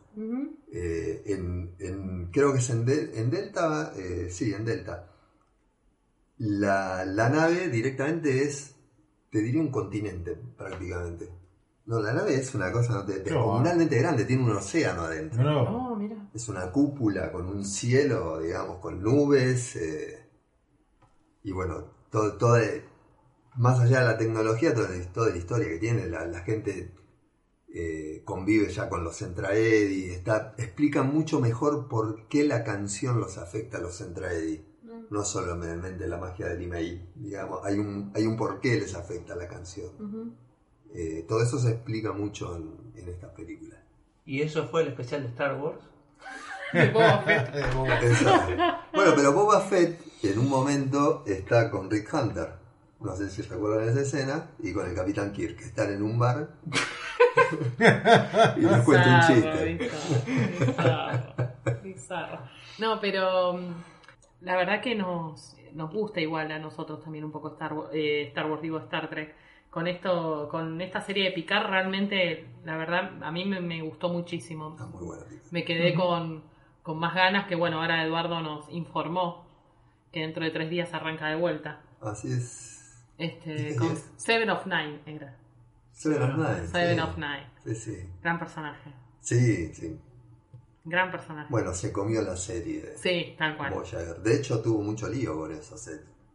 [0.72, 5.10] Eh, en, en- creo que es en Delta, eh, sí, en Delta.
[6.38, 8.74] La, la nave directamente es,
[9.30, 11.30] te diría, un continente prácticamente.
[11.86, 15.42] No, la nave es una cosa no, descomunalmente grande, tiene un océano adentro.
[15.42, 15.92] No, no.
[15.92, 16.16] Oh, mira.
[16.34, 19.76] Es una cúpula con un cielo, digamos, con nubes.
[19.76, 20.28] eh,
[21.42, 22.58] y bueno, todo, todo,
[23.56, 26.92] más allá de la tecnología, toda, la- toda la historia que tiene, la, la gente
[27.72, 33.38] eh, convive ya con los Centraedi, está, explica mucho mejor por qué la canción los
[33.38, 34.64] afecta a los Centraedi.
[35.10, 39.36] No solamente la magia del email, digamos, hay un, hay un por qué les afecta
[39.36, 39.90] la canción.
[40.98, 43.78] Eh, todo eso se explica mucho en, en estas películas.
[44.24, 45.78] Y eso fue el especial de Star Wars.
[46.72, 47.50] De Boba Fett.
[48.94, 52.54] Bueno, pero Boba Fett en un momento está con Rick Hunter.
[52.98, 54.50] No sé si recuerdan esa escena.
[54.58, 55.60] Y con el Capitán Kirk.
[55.60, 56.48] Están en un bar.
[58.56, 59.74] y les cuenta un chiste.
[59.74, 60.24] bizarro,
[60.58, 62.38] bizarro, bizarro.
[62.78, 63.74] No, pero mm,
[64.40, 68.28] la verdad que nos, nos gusta igual a nosotros también un poco Star Wars, eh,
[68.28, 69.34] Star Wars digo Star Trek.
[69.76, 74.08] Con esto, con esta serie de Picard realmente, la verdad, a mí me, me gustó
[74.08, 74.70] muchísimo.
[74.70, 75.38] Está muy bueno, tío.
[75.50, 76.44] Me quedé con,
[76.82, 79.46] con más ganas que, bueno, ahora Eduardo nos informó
[80.10, 81.82] que dentro de tres días arranca de vuelta.
[82.00, 83.04] Así es.
[83.18, 85.36] Este, con Seven of Nine era.
[85.92, 86.68] Seven of Nine.
[86.68, 87.02] Seven sí.
[87.02, 87.46] of Nine.
[87.62, 88.10] Sí, sí.
[88.22, 88.90] Gran personaje.
[89.20, 90.00] Sí, sí.
[90.84, 91.48] Gran personaje.
[91.50, 93.74] Bueno, se comió la serie de Sí, tal cual.
[93.74, 94.22] Voyager.
[94.22, 95.76] De hecho, tuvo mucho lío con eso.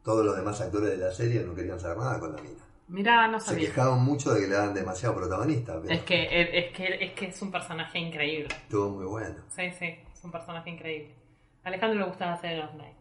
[0.04, 2.71] todos los demás actores de la serie no querían saber nada con la mina.
[2.92, 3.70] Mirá, no Se sabía.
[3.70, 5.80] quejaban mucho de que le daban demasiado protagonista.
[5.82, 6.28] Pero Es que,
[6.60, 8.54] es que es que es un personaje increíble.
[8.54, 9.36] estuvo muy bueno.
[9.50, 11.16] Sí, sí, es un personaje increíble.
[11.64, 12.96] A Alejandro le gustaba hacer of Night.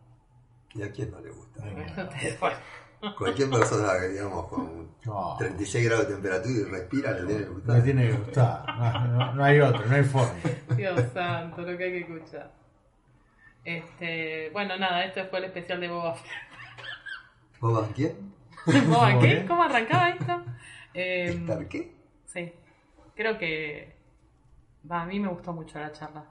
[0.74, 1.64] ¿Y a quién no le gusta?
[3.18, 7.49] Cualquier persona que digamos con No, 36 grados de temperatura y respira le tiene que
[7.51, 7.76] gustar.
[7.76, 8.64] me tiene que gustar.
[8.76, 10.34] No, no- no hay otro, no hay forma.
[10.76, 12.53] Dios santo, lo que hay que escuchar.
[13.64, 16.30] Este, bueno, nada, este fue el especial de Boba Fett.
[17.61, 18.34] ¿Boba quién?
[18.67, 19.45] ¿Boba Muy qué?
[19.47, 20.43] ¿Cómo arrancaba esto?
[20.95, 21.95] Eh, ¿Star qué?
[22.27, 22.53] sí,
[23.15, 23.97] creo que
[24.91, 26.25] va, a mí me gustó mucho la charla.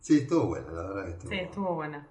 [0.00, 1.30] Sí, estuvo bueno, la verdad que estuvo.
[1.30, 2.06] Sí, estuvo buena.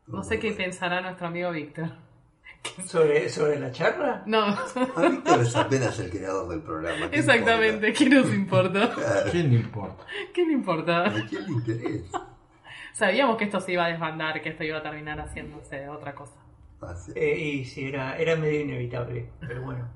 [0.00, 0.64] estuvo No sé qué bueno.
[0.64, 1.90] pensará nuestro amigo Víctor.
[2.86, 4.22] ¿Sobre, sobre la charla?
[4.26, 7.10] No, A Víctor es apenas el creador del programa.
[7.10, 8.84] ¿qué exactamente, ¿qué nos importa?
[8.84, 8.94] importa?
[9.00, 10.04] Claro, ¿Quién le importa?
[10.34, 11.06] ¿Qué le importa?
[11.06, 12.26] ¿A quién le interesa?
[12.92, 16.34] Sabíamos que esto se iba a desbandar, que esto iba a terminar haciéndose otra cosa.
[16.80, 17.12] Así.
[17.14, 19.88] Eh, y sí, era, era medio inevitable, pero bueno.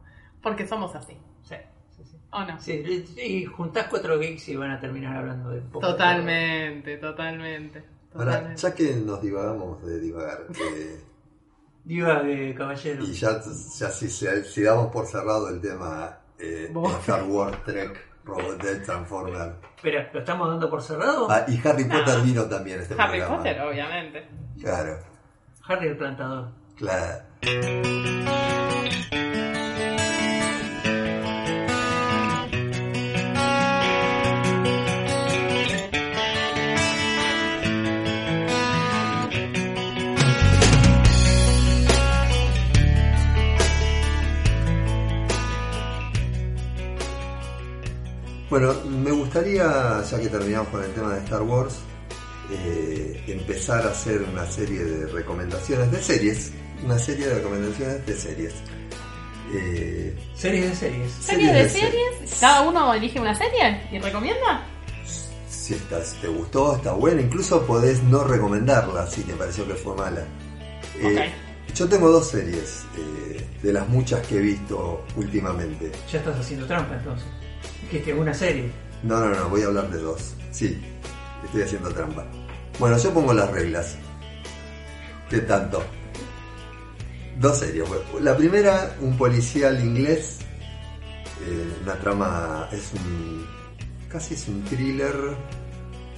[0.42, 1.16] Porque somos así.
[1.42, 1.54] Sí,
[1.96, 2.16] sí, sí.
[2.32, 2.58] ¿O no?
[2.60, 5.86] Sí, y juntás cuatro geeks y van a terminar hablando de poco.
[5.86, 7.84] Totalmente, totalmente.
[8.14, 11.00] Ahora, ya que nos divagamos de divagar, eh,
[11.84, 13.02] Diva de caballero.
[13.02, 16.72] y ya, ya si, si- damos por cerrado el tema eh.
[17.00, 19.54] Star Wars, Trek, Robotech, Transformer.
[19.76, 21.26] Espera, ¿lo estamos dando por cerrado?
[21.30, 21.98] Ah, y Harry No.
[21.98, 23.36] Potter vino también este Harry programa.
[23.38, 24.28] Potter, obviamente.
[24.60, 24.98] Claro,
[25.66, 26.50] Harry el plantador.
[48.50, 51.78] Bueno, me gustaría, ya que terminamos con el tema de Star Wars,
[52.50, 56.52] eh, empezar a hacer una serie de recomendaciones de series.
[56.84, 58.54] Una serie de recomendaciones de series.
[59.54, 61.12] Eh, Series de series.
[61.12, 62.40] ¿Series de Series de series?
[62.40, 64.66] ¿Cada uno elige una serie y recomienda?
[65.48, 67.20] si, está- si te gustó, está buena.
[67.22, 70.24] Incluso podés no recomendarla si te pareció que fue mala.
[70.98, 71.30] Eh,
[71.74, 75.92] Yo tengo dos series eh, de las muchas que he visto últimamente.
[76.10, 77.26] Ya estás haciendo trampa entonces.
[77.82, 78.70] Dijiste una serie.
[79.04, 80.34] No, no, no, voy a hablar de dos.
[80.50, 80.80] Sí,
[81.44, 82.26] estoy haciendo trampa.
[82.80, 83.96] Bueno, yo pongo las reglas.
[85.30, 85.82] ¿Qué tanto?
[87.40, 87.88] Dos series.
[88.20, 90.38] La primera, un policial inglés.
[91.44, 93.46] eh, una trama, es un.
[94.08, 95.14] casi es un thriller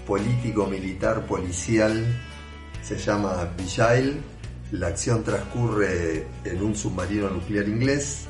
[0.06, 2.04] político, militar, policial.
[2.82, 4.20] Se llama Vigile.
[4.72, 8.26] La acción transcurre en un submarino nuclear inglés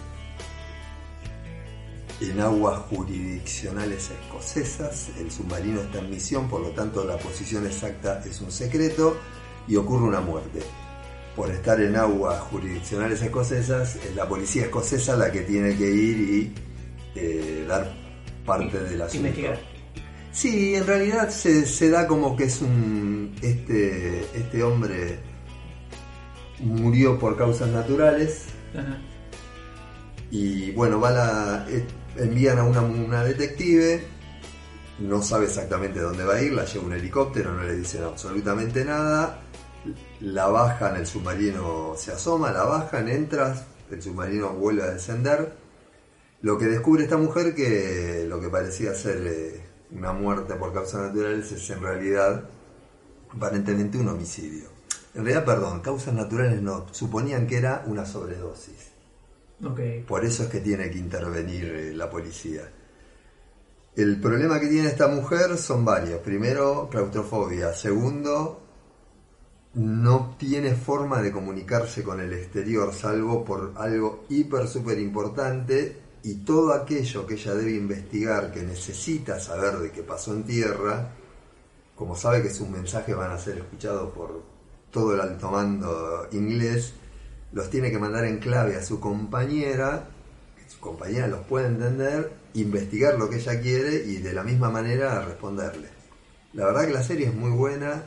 [2.21, 5.11] en aguas jurisdiccionales escocesas.
[5.19, 9.17] El submarino está en misión, por lo tanto la posición exacta es un secreto
[9.67, 10.61] y ocurre una muerte.
[11.37, 16.19] Por estar en aguas jurisdiccionales escocesas, es la policía escocesa la que tiene que ir
[16.19, 16.55] y
[17.17, 17.93] eh, dar
[18.47, 19.27] parte del asunto.
[19.27, 19.59] Investigar.
[20.31, 23.35] Sí, en realidad se, se da como que es un.
[23.41, 25.19] Este, este hombre
[26.61, 28.99] murió por causas naturales Ajá.
[30.31, 31.85] y bueno, va la, eh,
[32.17, 34.05] envían a una, una detective,
[34.99, 38.85] no sabe exactamente dónde va a ir, la lleva un helicóptero, no le dicen absolutamente
[38.85, 39.41] nada,
[40.21, 45.53] la bajan, el submarino se asoma, la bajan, entras, el submarino vuelve a descender.
[46.43, 51.03] Lo que descubre esta mujer que lo que parecía ser eh, una muerte por causas
[51.03, 52.45] naturales es en realidad
[53.31, 54.69] aparentemente un homicidio.
[55.15, 58.91] En realidad, perdón, causas naturales no, suponían que era una sobredosis.
[59.65, 60.07] Ok.
[60.07, 62.63] Por eso es que tiene que intervenir eh, la policía.
[63.97, 66.21] El problema que tiene esta mujer son varios.
[66.21, 67.73] Primero, claustrofobia.
[67.73, 68.64] Segundo,
[69.75, 76.01] no tiene forma de comunicarse con el exterior, salvo por algo hiper, súper importante.
[76.23, 81.11] Y todo aquello que ella debe investigar, que necesita saber de qué pasó en tierra,
[81.95, 84.43] como sabe que sus mensajes van a ser escuchados por
[84.91, 86.95] todo el alto mando inglés,
[87.53, 90.09] los tiene que mandar en clave a su compañera,
[90.57, 94.71] que su compañera los puede entender, investigar lo que ella quiere y de la misma
[94.71, 95.89] manera responderle.
[96.53, 98.05] La verdad que la serie es muy buena,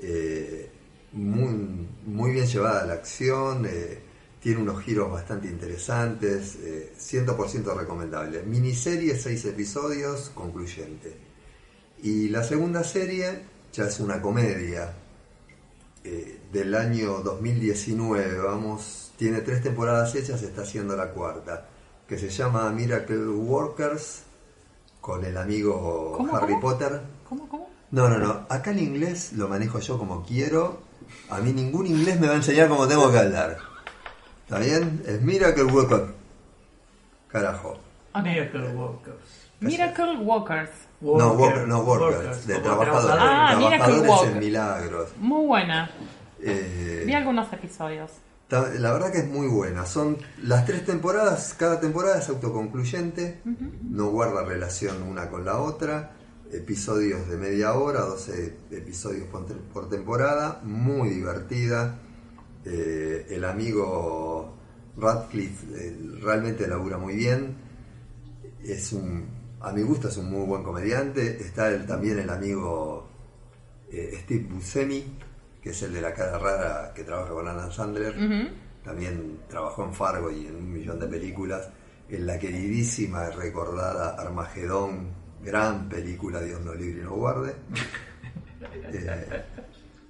[0.00, 0.67] eh,
[1.12, 4.00] muy, muy bien llevada a la acción, eh,
[4.40, 8.42] tiene unos giros bastante interesantes, eh, 100% recomendable.
[8.42, 11.16] Miniserie, 6 episodios, concluyente.
[12.02, 13.42] Y la segunda serie
[13.72, 14.94] ya es una comedia
[16.04, 21.68] eh, del año 2019, vamos, tiene tres temporadas hechas, está haciendo la cuarta,
[22.06, 24.22] que se llama Miracle Workers,
[25.00, 26.60] con el amigo ¿Cómo, Harry cómo?
[26.60, 27.00] Potter.
[27.28, 27.70] ¿Cómo, cómo?
[27.90, 30.80] No, no, no, acá el inglés lo manejo yo como quiero,
[31.30, 33.58] a mí ningún inglés me va a enseñar cómo tengo que hablar.
[34.44, 35.02] ¿Está bien?
[35.06, 36.10] Es Miracle Workers.
[37.28, 37.78] Carajo.
[38.22, 39.16] Miracle Workers.
[39.60, 40.70] Miracle Walkers.
[41.00, 43.16] no, work- no workers, de trabajadores.
[43.20, 44.32] Ah, Miracle trabajadores Worker.
[44.32, 45.08] en milagros.
[45.18, 45.90] Muy buena.
[46.40, 48.10] Eh, Vi algunos episodios.
[48.50, 49.84] La verdad que es muy buena.
[49.84, 53.40] Son las tres temporadas, cada temporada es autoconcluyente,
[53.90, 56.12] no guarda relación una con la otra.
[56.52, 61.98] Episodios de media hora, 12 episodios por, te- por temporada, muy divertida.
[62.64, 64.54] Eh, el amigo
[64.96, 67.54] Radcliffe eh, realmente labura muy bien.
[68.64, 69.26] Es un,
[69.60, 71.36] a mi gusto es un muy buen comediante.
[71.40, 73.08] Está el- también el amigo
[73.90, 75.04] eh, Steve Buscemi,
[75.62, 78.14] que es el de la cara rara que trabaja con Alan Sandler.
[78.82, 81.68] También trabajó en Fargo y en un millón de películas.
[82.08, 87.54] En la queridísima y recordada Armagedón, gran película, Dios no libre y no guarde.
[88.90, 89.44] Eh,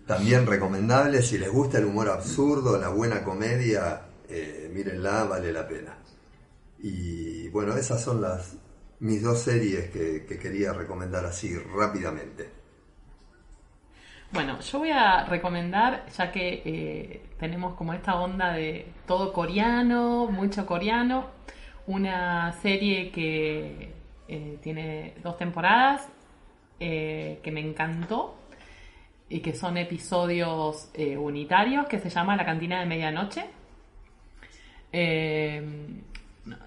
[0.07, 5.69] También recomendable, si les gusta el humor absurdo, la buena comedia, eh, mírenla, vale la
[5.69, 5.99] pena.
[6.79, 8.57] Y bueno, esas son las
[9.01, 12.51] mis dos series que, que quería recomendar así rápidamente.
[14.31, 20.27] Bueno, yo voy a recomendar, ya que eh, tenemos como esta onda de todo coreano,
[20.31, 21.31] mucho coreano,
[21.87, 23.95] una serie que
[24.29, 26.09] eh, tiene dos temporadas,
[26.81, 28.37] eh, que me encantó,
[29.29, 33.45] y que son episodios unitarios, que se llama La Cantina de Medianoche.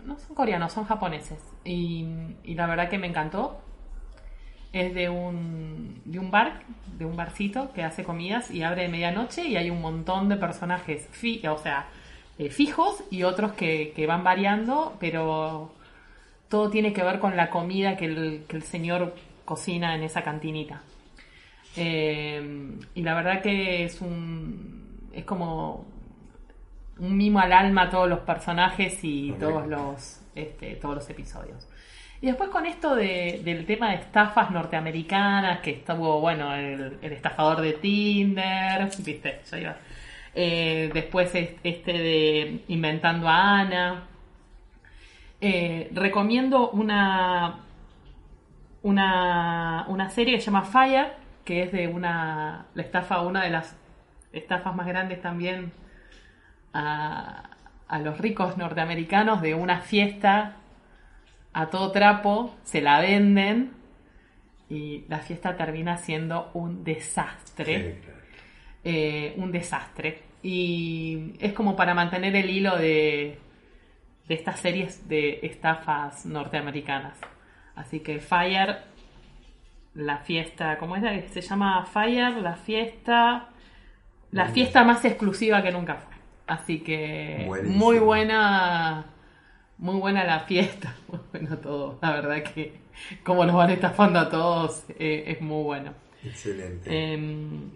[0.06, 1.40] No, son coreanos, son japoneses.
[1.64, 2.06] Y,
[2.46, 3.62] la verdad que me encantó
[4.74, 6.62] es de un, de un bar,
[6.98, 10.38] de un barcito que hace comidas y abre de medianoche y hay un montón de
[10.38, 11.10] personajes,
[11.50, 11.88] o sea,
[12.38, 15.72] eh, fijos y otros que, van variando, pero
[16.52, 20.22] todo tiene que ver con la comida que el, que el señor cocina en esa
[20.22, 20.82] cantinita.
[21.78, 25.86] Eh, y la verdad que es un es como
[27.00, 31.68] un mimo al alma todos los personajes y todos los este, todos los episodios.
[32.20, 37.62] Y después con esto de, del tema de estafas norteamericanas, que estuvo, bueno, el, estafador
[37.62, 39.78] de Tinder, viste, yo iba.
[40.36, 44.11] Eh, después este de Inventando a Ana.
[45.42, 47.62] Eh, recomiendo una,
[48.84, 51.14] una, una serie que se llama Fire,
[51.44, 53.76] que es de una, la estafa, una de las
[54.32, 55.72] estafas más grandes también
[56.74, 57.50] a,
[57.88, 60.58] a los ricos norteamericanos de una fiesta
[61.54, 63.72] a todo trapo, se la venden
[64.70, 68.02] y la fiesta termina siendo un desastre.
[68.84, 70.24] Eh, un desastre.
[70.42, 73.38] Y es como para mantener el hilo de,
[74.32, 77.18] de estas series de estafas norteamericanas.
[77.76, 78.78] Así que Fire,
[79.94, 81.34] la fiesta, ¿cómo es?
[81.34, 83.50] Se llama Fire, la fiesta,
[84.32, 86.16] la fiesta más exclusiva que nunca fue.
[86.48, 89.04] Así que muy buena
[89.78, 92.00] muy buena la fiesta, muy bueno todo.
[92.02, 92.80] La verdad que
[93.24, 95.94] como nos van estafando a todos eh, es muy bueno.
[96.24, 96.90] Excelente.
[96.90, 97.70] Em,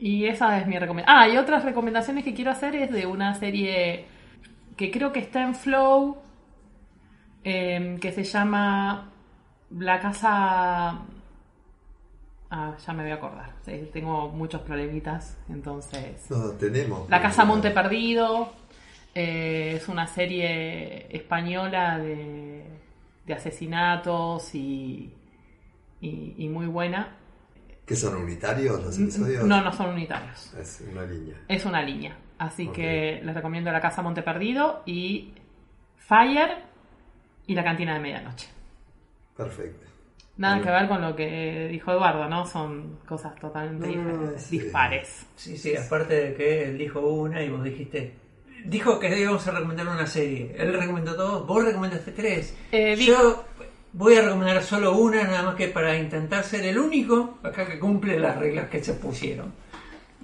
[0.00, 1.16] y esa es mi recomendación.
[1.16, 4.12] Ah, y otras recomendaciones que quiero hacer es de una serie
[4.76, 6.18] que creo que está en Flow,
[7.42, 9.12] em, que se llama
[9.70, 11.00] La Casa...
[12.50, 13.52] Ah, ya me voy a acordar.
[13.92, 16.30] tengo muchos problemitas, entonces...
[16.30, 17.08] No, tenemos.
[17.10, 18.52] La Casa Monte Perdido.
[19.14, 22.64] Eh, es una serie española de,
[23.32, 25.12] asesinatos y,
[26.00, 27.16] y, muy buena.
[27.86, 29.44] ¿Que son unitarios los episodios?
[29.44, 30.52] No, no son unitarios.
[30.54, 31.36] Es una línea.
[31.48, 32.16] Es una línea.
[32.38, 35.32] Así que les recomiendo La Casa Monte Perdido y
[35.96, 36.58] Fire
[37.46, 38.48] y La Cantina de Medianoche.
[39.36, 39.86] Perfecto.
[40.36, 42.44] Nada que ver con lo que dijo Eduardo, ¿no?
[42.44, 45.26] Son cosas totalmente dispares.
[45.36, 48.24] Sí, sí, aparte de que él dijo una y vos dijiste
[48.64, 50.54] dijo que íbamos a recomendar una serie.
[50.58, 52.56] Él recomendó dos, vos recomendaste tres.
[52.72, 53.44] Eh, Yo
[53.92, 57.78] voy a recomendar solo una, nada más que para intentar ser el único acá que
[57.78, 59.52] cumple las reglas que se pusieron.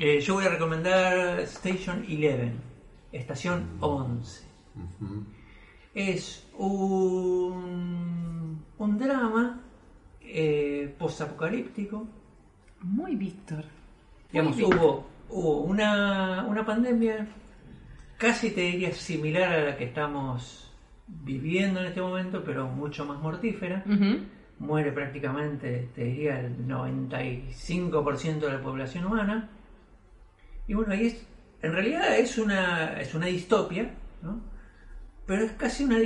[0.02, 2.52] Eh, yo voy a recomendar Station 11,
[3.12, 4.46] Estación 11.
[5.94, 9.60] Es un, un drama
[10.22, 12.08] eh, postapocalíptico.
[12.80, 13.62] Muy Víctor.
[14.32, 17.28] Digamos, hubo, hubo una, una pandemia
[18.16, 20.72] casi te diría similar a la que estamos
[21.08, 23.84] viviendo en este momento, pero mucho más mortífera.
[24.60, 29.50] Muere prácticamente, te diría, el 95% de la población humana.
[30.70, 31.26] Y bueno, ahí es,
[31.62, 33.90] en realidad es una, es una distopia,
[34.22, 34.40] ¿no?
[35.26, 35.98] Pero es casi una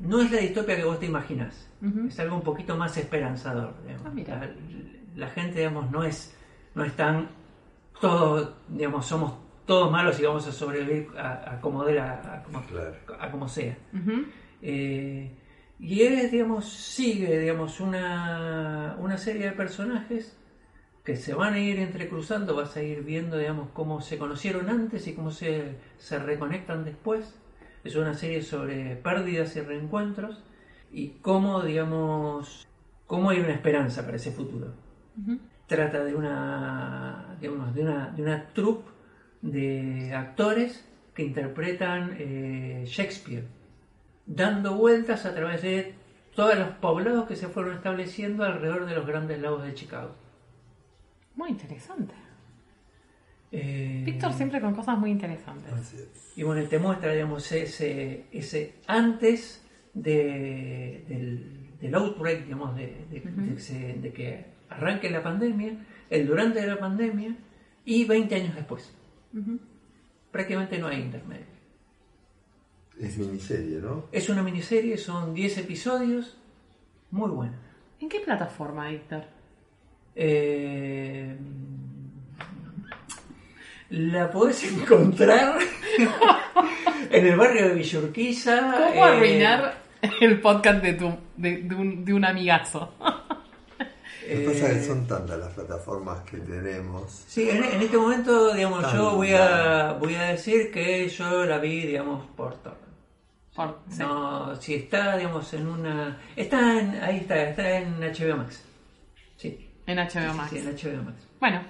[0.00, 1.68] no es la distopia que vos te imaginas.
[2.06, 3.74] Es algo un poquito más esperanzador.
[3.88, 4.50] Ah, la,
[5.16, 6.36] la, gente, digamos, no es,
[6.76, 7.30] no es tan
[8.00, 9.34] todo, digamos, somos
[9.66, 12.44] todos malos y vamos a sobrevivir a, como, a,
[13.28, 13.76] como, sea.
[14.62, 15.32] Eh,
[15.80, 20.38] y él, digamos, sigue, digamos, una, una serie de personajes
[21.04, 25.06] que se van a ir entrecruzando, vas a ir viendo, digamos, cómo se conocieron antes
[25.08, 27.38] y cómo se, se reconectan después.
[27.82, 30.42] Es una serie sobre pérdidas y reencuentros
[30.92, 32.66] y cómo, digamos,
[33.06, 34.74] cómo hay una esperanza para ese futuro.
[35.66, 38.90] Trata de una, digamos, de una, de una troupe
[39.40, 43.48] de actores que interpretan eh, Shakespeare,
[44.24, 45.94] dando vueltas a través de
[46.34, 50.14] todos los poblados que se fueron estableciendo alrededor de los grandes lagos de Chicago.
[51.36, 52.14] Muy interesante.
[53.50, 55.72] Eh, Víctor siempre con cosas muy interesantes.
[56.36, 59.62] Y bueno, te muestra, digamos, ese, ese antes
[59.92, 61.04] de,
[61.80, 65.76] del, outbreak, digamos, de, de, que arranque la pandemia,
[66.08, 67.36] el durante de la pandemia
[67.84, 68.90] y 20 años después.
[70.30, 71.52] Prácticamente no hay intermedio.
[72.98, 74.06] Es miniserie, ¿no?
[74.12, 76.38] Es una miniserie, son 10 episodios,
[77.10, 77.58] muy buena.
[78.00, 79.24] ¿En qué plataforma, Víctor?
[80.14, 81.36] Eh,
[83.90, 85.58] la podés encontrar
[87.10, 88.60] en el barrio de Villurquiza.
[88.60, 89.74] ¿Cómo eh, arruinar
[90.20, 92.92] el podcast de, tu, de, de un, de un amigazo?
[92.98, 97.24] Lo que pasa es eh, que son tantas las plataformas que tenemos.
[97.26, 101.58] Sí, en, en este momento, digamos, yo voy a, voy a decir que yo la
[101.58, 102.80] vi, digamos, por torrent.
[103.54, 103.98] Por- sí.
[103.98, 106.18] No, si está, digamos, en una...
[106.36, 108.64] Está en, ahí está, está en HBO Max.
[109.92, 110.50] En HBO Max.
[110.50, 111.16] sí, en HBO Max.
[111.40, 111.60] Bueno,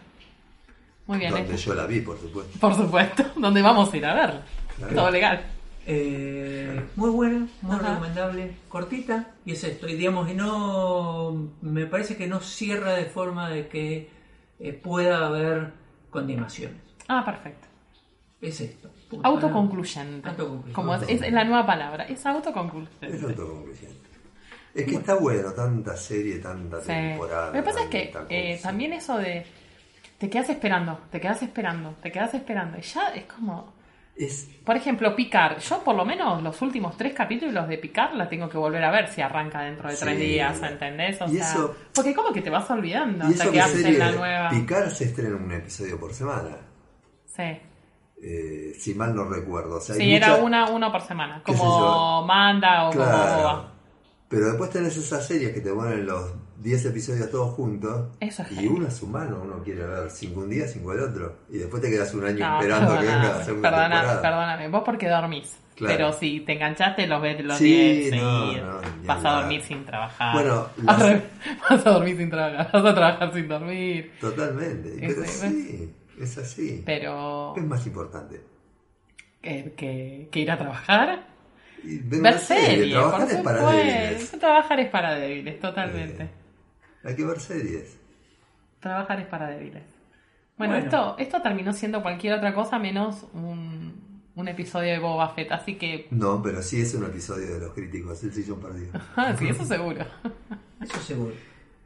[1.07, 1.33] muy bien.
[1.33, 1.57] Donde eh.
[1.57, 2.59] yo la vi, por supuesto.
[2.59, 4.41] Por supuesto, donde vamos a ir a ver.
[4.77, 4.95] Claro.
[4.95, 5.43] Todo legal.
[5.85, 7.89] Eh, muy buena, muy Ajá.
[7.95, 9.89] recomendable, cortita, y es esto.
[9.89, 11.51] Y digamos, y no.
[11.61, 14.09] Me parece que no cierra de forma de que
[14.61, 15.73] eh, pueda haber
[16.11, 16.81] continuaciones.
[17.09, 17.67] Ah, perfecto.
[18.41, 18.91] Es esto.
[19.23, 20.29] Autoconcluyente.
[20.29, 20.73] Autoconcluyente.
[20.73, 22.05] Como es, es la nueva palabra.
[22.05, 23.07] Es autoconcluyente.
[23.09, 24.12] Es autoconcluyente.
[24.75, 26.87] Es que está bueno, tanta serie, tanta Sí.
[26.89, 27.47] temporada.
[27.49, 29.45] Lo que pasa es que eh, también eso de
[30.19, 32.79] te quedas esperando, te quedas esperando, te quedas esperando.
[32.79, 33.75] Y ya es como,
[34.17, 35.59] Es, por ejemplo, Picar.
[35.59, 38.91] Yo por lo menos los últimos tres capítulos de Picar la tengo que volver a
[38.91, 41.21] ver si arranca dentro de tres días, ¿entendés?
[41.23, 44.51] O sea, eso- porque como que te vas olvidando hasta que hacen la nueva.
[44.51, 46.57] Picar se estrena un episodio por semana.
[47.27, 47.59] Sí,
[48.23, 49.77] eh, si mal no recuerdo.
[49.77, 52.25] O sea, sí era una, uno por semana, como.
[52.27, 53.05] Manda o como.
[53.05, 53.72] Boba.
[54.33, 58.09] Pero después tenés esas series que te ponen los 10 episodios todos juntos.
[58.19, 61.37] Eso es y uno es humano, uno quiere ver 5 un día, 5 el otro.
[61.51, 64.23] Y después te quedas un año No, esperando que venga la perdóname, segunda perdona- temporada.
[64.23, 65.59] perdóname, vos porque dormís.
[65.75, 65.97] Claro.
[65.97, 67.65] Pero si te enganchaste, los ves los Sí,
[68.11, 68.67] 10 no, seguidos.
[68.85, 70.35] no, ni vas a dormir sin trabajar.
[70.35, 70.99] Bueno, las-
[71.71, 72.71] vas a dormir sin trabajar.
[72.73, 74.13] Vas a trabajar sin dormir.
[74.21, 74.97] Totalmente.
[75.01, 76.83] Pero Ese, sí, es así.
[76.87, 78.41] Pero ¿Qué es más importante?
[79.41, 81.27] que, que- que ir a trabajar.
[81.85, 82.93] Ver una serie.
[82.95, 84.31] Trabajar es para débiles.
[84.39, 86.23] Trabajar es para débiles, totalmente.
[86.25, 86.31] Eh.
[87.05, 87.97] Hay que ver series.
[88.81, 89.83] Trabajar es para débiles.
[90.59, 90.87] Bueno, Bueno.
[90.87, 93.95] Esto, esto terminó siendo cualquier otra cosa menos un,
[94.35, 96.07] un episodio de Boba Fett, así que...
[96.11, 98.93] No, pero sí es un episodio de los críticos, El Sillón Perdido.
[99.17, 100.05] Ah, sí, eso seguro.
[100.81, 101.35] Eso seguro.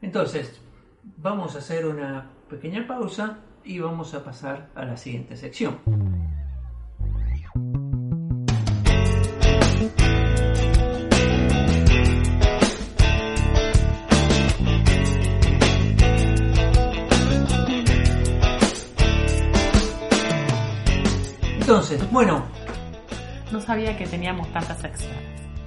[0.01, 0.59] Entonces,
[1.17, 5.77] vamos a hacer una pequeña pausa y vamos a pasar a la siguiente sección.
[21.59, 22.45] Entonces, bueno,
[23.51, 25.17] No sabía que teníamos tantas secciones.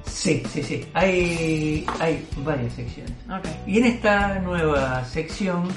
[0.05, 3.13] sí, sí, sí, hay, hay varias secciones.
[3.31, 3.47] Ok.
[3.67, 5.69] Y en esta nueva sección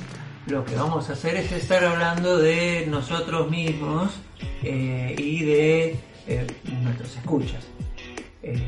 [0.48, 4.12] lo que vamos a hacer es estar hablando de nosotros mismos
[4.64, 6.48] eh, y de eh,
[6.84, 7.66] nuestros escuchas.
[8.44, 8.62] Eh,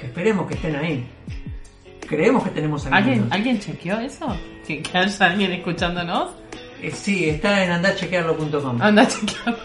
[0.00, 1.06] que esperemos que estén ahí.
[2.08, 3.28] Creemos que tenemos ¿Alguien.
[3.30, 4.34] ¿Alguien chequeó eso?
[4.66, 6.30] ¿Que, que haya alguien escuchándonos?
[6.82, 8.80] Eh, sí, está en andachequearlo.com.
[8.80, 9.58] Anda a chequearlo.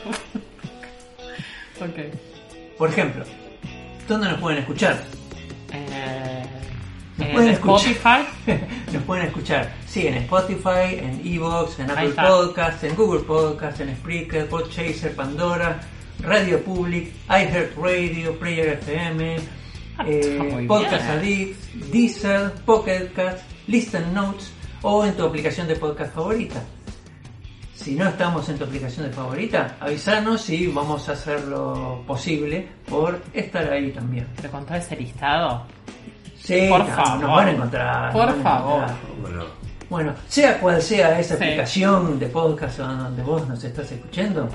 [1.79, 2.77] ok.
[2.77, 3.23] Por ejemplo,
[4.07, 5.01] ¿dónde nos pueden escuchar?
[5.71, 6.43] Eh,
[7.17, 7.91] ¿Nos en pueden escuchar?
[7.91, 8.63] Spotify.
[8.93, 12.09] Nos pueden escuchar, sí, en Spotify, en Evox, en Apple.
[12.09, 15.79] Podcasts, en Google Podcasts, en Spreaker, Podchaser, Pandora,
[16.23, 19.35] Radio Public, iHeartRadio, Player FM,
[19.97, 21.07] Ah, eh, muy Podcast.
[21.07, 21.55] Addict,
[21.91, 24.51] Deezer, Pocket Cast, Listen Notes
[24.81, 26.61] o en tu aplicación de podcast favorita.
[27.75, 32.67] Si no estamos en tu aplicación de favorita, avisanos y vamos a hacer lo posible
[32.87, 34.27] por estar ahí también.
[34.37, 35.65] Pero con todo ese listado.
[36.37, 37.19] Sí, Por no, favor.
[37.21, 38.13] nos van a encontrar.
[38.13, 38.83] Por favor.
[38.83, 38.97] encontrar.
[39.21, 39.43] Bueno,
[39.89, 41.43] Bueno, sea cual sea esa Sí.
[41.43, 44.49] aplicación de podcast donde vos nos estás escuchando,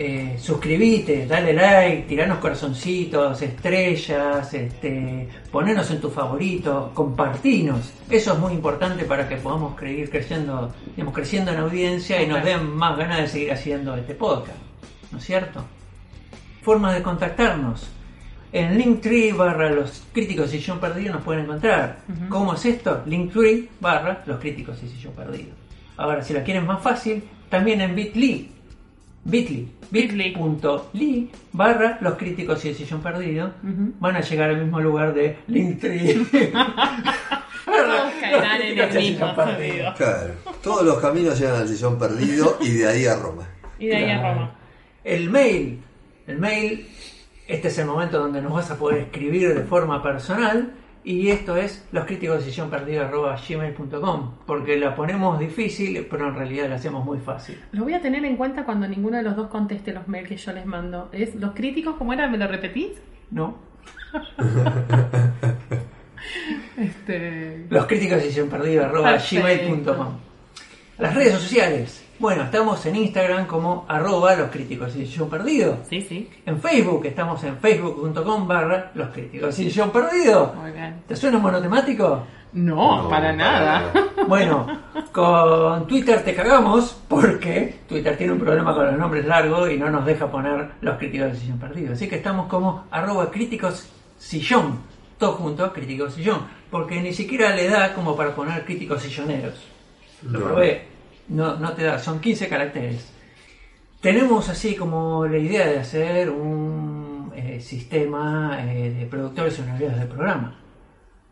[0.00, 7.92] eh, suscribite, dale like, tiranos corazoncitos, estrellas, este, ponenos en tu favorito, compartinos.
[8.08, 12.44] Eso es muy importante para que podamos seguir creciendo, digamos, creciendo en audiencia y nos
[12.44, 14.58] den más ganas de seguir haciendo este podcast.
[15.10, 15.64] ¿No es cierto?
[16.62, 17.90] Formas de contactarnos.
[18.52, 21.98] En Linktree barra los críticos y yo perdido nos pueden encontrar.
[22.08, 22.28] Ujú.
[22.28, 23.02] ¿Cómo es esto?
[23.04, 25.50] Linktree barra los críticos y yo perdido.
[25.96, 28.57] Ahora, si la quieren más fácil, también en Bitly.
[29.24, 29.68] Bitly.
[29.90, 31.30] Bitly.
[31.52, 33.52] Barra los críticos y el sillón perdido.
[33.62, 36.24] Van a llegar al mismo lugar de Linktree.
[37.64, 39.56] Todos caerán en el Críticos y mismo Sillón Perdido.
[39.58, 39.94] sentido.
[39.96, 40.34] claro.
[40.62, 43.46] Todos los caminos llegan al Sillón Perdido y de ahí a Roma.
[43.78, 44.22] Y de ahí a.
[44.34, 44.54] Roma.
[45.04, 45.80] El mail.
[46.26, 46.88] El mail,
[47.46, 50.72] este es el momento donde nos vas a poder escribir de forma personal
[51.04, 56.68] Y esto es los críticos de sillón gmail.com porque la ponemos difícil, pero en realidad
[56.68, 57.58] la hacemos muy fácil.
[57.72, 60.36] Lo voy a tener en cuenta cuando ninguno de los dos conteste los mails que
[60.36, 61.08] yo les mando.
[61.12, 61.96] ¿Es los críticos?
[61.96, 62.28] ¿Cómo era?
[62.28, 63.00] ¿Me lo repetís?
[63.30, 63.58] ¿No?
[66.76, 67.66] Este...
[67.70, 70.18] Los críticos de sillón gmail.com
[70.98, 72.07] Las redes sociales.
[72.18, 75.78] Bueno, estamos en Instagram como arroba los críticos de sillón perdido.
[75.88, 76.28] Sí, sí.
[76.46, 80.52] En Facebook estamos en facebook.com barra los críticos de sillón perdido.
[80.60, 81.02] Muy bien.
[81.06, 82.24] ¿Te suena monotemático?
[82.54, 83.92] No, No, para nada.
[84.26, 84.66] Bueno,
[85.12, 89.88] con Twitter te cagamos porque Twitter tiene un problema con los nombres largos y no
[89.88, 91.92] nos deja poner los críticos de sillón perdido.
[91.94, 93.88] Así que estamos como arroba críticos
[94.18, 94.80] sillón,
[95.18, 96.40] todo junto, críticos sillón,
[96.70, 99.54] porque ni siquiera le da como para poner críticos silloneros.
[100.24, 100.44] Lo No.
[100.46, 100.88] probé,
[101.28, 103.12] no, no te da, son 15 caracteres.
[104.00, 110.06] Tenemos así como la idea de hacer un eh, sistema eh, de productores honorarios de
[110.06, 110.54] programa.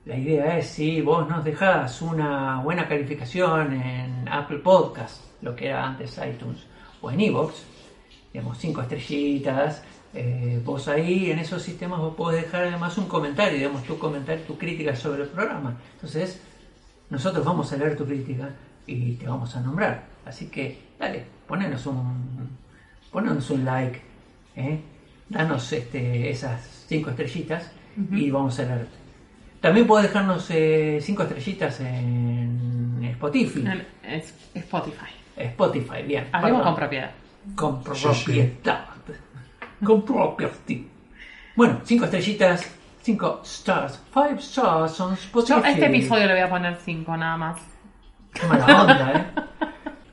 [0.04, 5.66] La idea es si vos nos dejás una buena calificación en Apple Podcast, lo que
[5.66, 6.64] era antes iTunes,
[7.00, 7.64] o en Evox,
[8.32, 9.82] digamos cinco estrellitas,
[10.14, 14.44] eh, vos ahí en esos sistemas vos podés dejar además un comentario, digamos tu comentario,
[14.44, 15.76] tu crítica sobre el programa.
[15.94, 16.40] Entonces,
[17.10, 18.50] nosotros vamos a leer tu crítica
[18.86, 20.04] y te vamos a nombrar.
[20.24, 22.48] Así que, dale, ponenos un,
[23.10, 24.00] ponenos un like,
[24.56, 24.80] ¿eh?
[25.28, 27.70] danos este, esas cinco estrellitas
[28.12, 28.96] y vamos a leerte.
[29.60, 33.64] También podés dejarnos eh, cinco estrellitas en Spotify.
[34.04, 34.22] En-
[34.54, 35.10] Spotify.
[35.36, 36.28] Spotify, bien.
[36.32, 37.10] Hablemos con propiedad.
[37.54, 38.24] Con Sí, sí.
[38.24, 38.84] propiedad.
[39.84, 40.52] Con propiedad.
[41.56, 42.70] Bueno, cinco estrellitas,
[43.02, 45.48] cinco stars, five stars on Spotify.
[45.60, 47.60] Yo a este episodio le voy a poner 5 nada más.
[48.40, 49.42] Qué mala onda, ¿eh?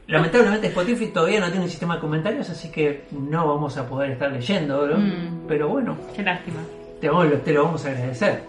[0.07, 4.11] Lamentablemente Spotify todavía no tiene un sistema de comentarios, así que no vamos a poder
[4.11, 4.97] estar leyendo, ¿no?
[4.97, 5.47] Mm.
[5.47, 6.59] Pero bueno, Qué lástima.
[7.01, 8.43] te, vamos- te lo vamos a agradecer.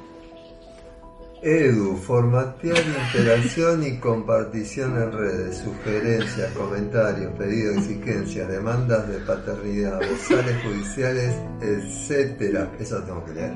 [1.42, 10.56] Edu, formatear interacción y compartición en redes, sugerencias, comentarios, pedidos, exigencias, demandas de paternidad, bozales
[10.64, 12.70] judiciales, etcétera.
[12.80, 13.52] Eso lo tengo que leer.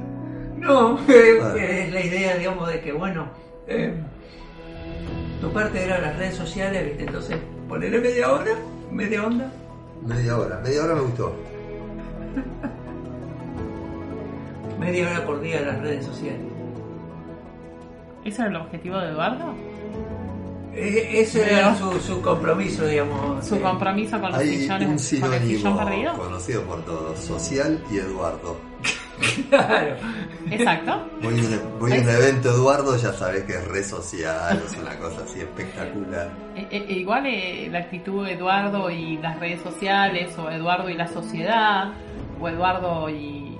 [0.58, 1.54] No, eh, Ah.
[1.56, 3.26] es la idea, digamos, de que, bueno,
[3.66, 3.94] eh,
[5.40, 7.04] tu parte era las redes sociales, ¿viste?
[7.04, 7.36] Entonces,
[7.68, 8.52] ponele media hora,
[8.90, 9.50] media onda.
[10.06, 11.34] Media hora, media hora me gustó.
[14.78, 16.40] Media hora por día en las redes sociales.
[18.24, 19.54] ¿Ese era el objetivo de Eduardo?
[20.74, 23.44] Eh, ese era su, su compromiso, digamos.
[23.44, 26.14] Su eh, compromiso con los Hay sillones, un con el sillón sinónimo perdido.
[26.14, 28.56] conocido por todos, social y Eduardo.
[29.50, 29.96] Claro.
[30.50, 31.08] Exacto.
[31.22, 34.76] Voy a un, voy a un evento Eduardo, ya sabes que es re social, es
[34.76, 36.30] una cosa así espectacular.
[36.56, 40.94] E- e- igual eh, la actitud de Eduardo y las redes sociales, o Eduardo y
[40.94, 41.92] la sociedad,
[42.40, 43.58] o Eduardo y,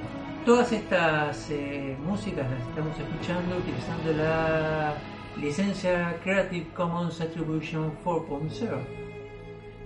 [0.45, 4.93] Todas estas eh, músicas las estamos escuchando utilizando la
[5.37, 8.49] licencia Creative Commons Attribution 4.0.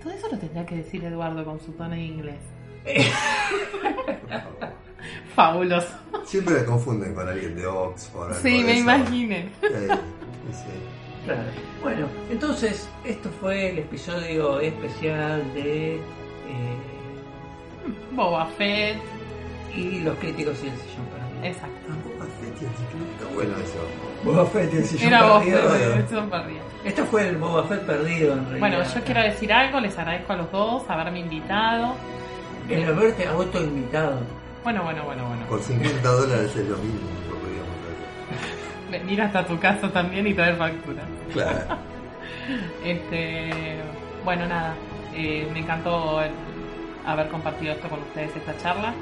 [0.02, 2.40] todo eso lo tendría que decir Eduardo con su tono de inglés.
[5.36, 5.94] Fabuloso.
[6.24, 8.32] Siempre me confunden con alguien de Oxford.
[8.32, 9.38] algo Sí, me.
[9.38, 10.72] Eh, sí.
[11.24, 11.42] Claro.
[11.82, 16.00] Bueno, entonces esto fue el episodio especial de eh,
[18.12, 19.17] Boba Fett.
[19.74, 21.44] Y los críticos y el sillón perdido.
[21.44, 21.92] Exacto.
[22.58, 23.78] Está bueno eso.
[24.24, 25.70] Boba Fett y el sillón Era Boba perdido.
[25.70, 26.62] Fett.
[26.84, 28.58] Esto fue el Boba Fett perdido en realidad.
[28.58, 31.94] Bueno, yo quiero decir algo, les agradezco a los dos haberme invitado.
[32.68, 34.20] El haberte autoinvitado.
[34.64, 35.46] Bueno, bueno, bueno, bueno.
[35.46, 38.90] Por 50 dólares es lo mínimo que podríamos hacer.
[39.00, 41.02] Venir hasta tu casa también y traer factura.
[41.32, 41.78] Claro.
[42.82, 43.76] Este,
[44.24, 44.74] bueno, nada,
[45.14, 46.30] eh, me encantó el
[47.04, 48.94] haber compartido esto con ustedes, esta charla.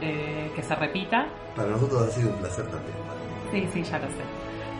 [0.00, 1.26] Eh, que se repita.
[1.56, 2.94] Para nosotros ha sido un placer también.
[3.52, 4.22] Sí, sí, ya lo sé.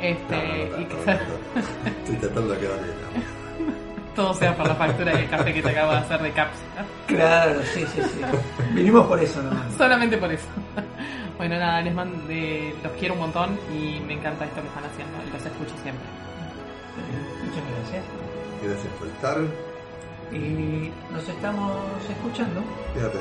[0.00, 1.90] Este, No, no, no, y que no, se- no, no.
[2.00, 3.74] Estoy tratando de quedar bien.
[4.16, 6.84] todo sea por la factura del café que te acabo de hacer de cápsula.
[7.06, 8.20] Claro, sí, sí, sí.
[8.72, 9.72] Vinimos por eso nomás.
[9.78, 10.46] Solamente por eso.
[11.40, 15.16] Bueno, nada, les mando, los quiero un montón y me encanta esto que están haciendo
[15.26, 16.04] y los escucho siempre.
[17.46, 18.04] Muchas gracias.
[18.62, 19.38] Gracias por estar.
[20.36, 21.72] Y nos estamos
[22.10, 22.62] escuchando.
[22.92, 23.18] Quédate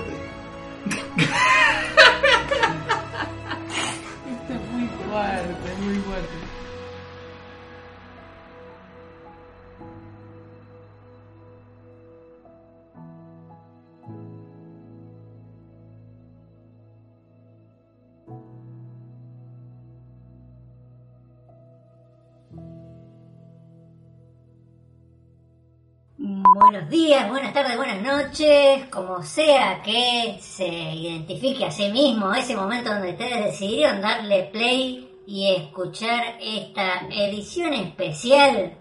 [26.18, 32.56] Buenos días, buenas tardes, buenas noches, como sea que se identifique a sí mismo ese
[32.56, 38.76] momento donde ustedes decidieron darle play y escuchar esta edición especial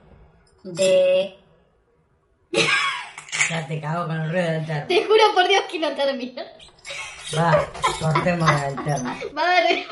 [0.64, 1.38] de...
[3.50, 4.86] Ya te cago con el ruido del termo.
[4.88, 6.42] Te juro por Dios que no termina.
[7.36, 7.66] Va,
[7.98, 9.14] cortemos el termo.
[9.36, 9.86] Va a haber.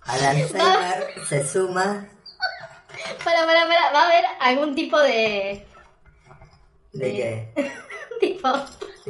[0.00, 2.08] Al Alzheimer se suma
[3.22, 3.92] Para, para, para.
[3.92, 5.66] Va a haber algún tipo de.
[6.92, 7.72] de que
[8.20, 8.48] tipo.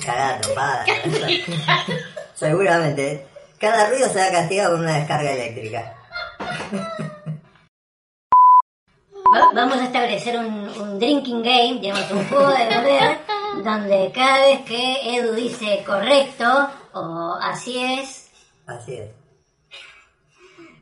[0.05, 0.85] cagada tropada.
[2.35, 3.32] Seguramente.
[3.63, 5.95] Cada ruido se va castigado con una descarga eléctrica.
[9.35, 13.19] Va- Vamos a establecer un, un drinking game, digamos, un juego de beber,
[13.65, 18.31] donde cada vez que Edu dice correcto o así es,
[18.67, 19.11] Así es.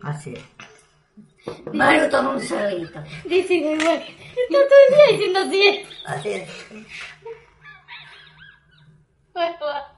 [0.02, 1.64] Así es.
[1.74, 3.02] Maru toma un sorbito.
[3.26, 3.78] Dice igual.
[4.02, 5.88] Está todo el día diciendo así es.
[6.06, 6.50] Así es.
[9.34, 9.92] Bueno, va.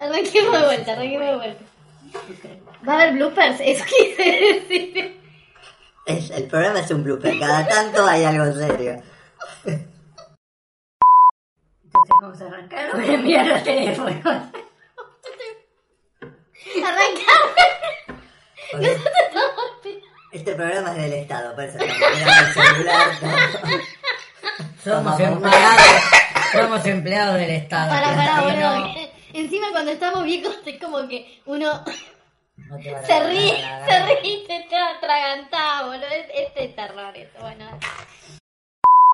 [0.00, 1.64] Arranquemos de vuelta, arranquemos de vuelta.
[2.88, 5.20] Va a haber bloopers, eso quise decir.
[6.06, 7.38] Es- el programa es un blooper.
[7.38, 9.02] Cada tanto hay algo serio.
[9.64, 9.86] Entonces
[12.20, 14.26] vamos a arrancar, voy a enviar los teléfonos.
[16.84, 17.52] Arrancamos.
[18.70, 18.98] Porque
[20.32, 23.08] este programa es del Estado, por eso tenemos el celular.
[24.84, 26.02] Somos empleados,
[26.52, 27.90] somos empleados del Estado.
[27.90, 29.07] Para, para, argentino.
[29.32, 31.84] Encima cuando estamos viejos es como que uno
[32.56, 33.56] No te van a se ríe,
[33.88, 36.06] se ríe y se te atraganta, boludo.
[36.06, 37.38] Es, es de terror eso.
[37.40, 37.78] Bueno,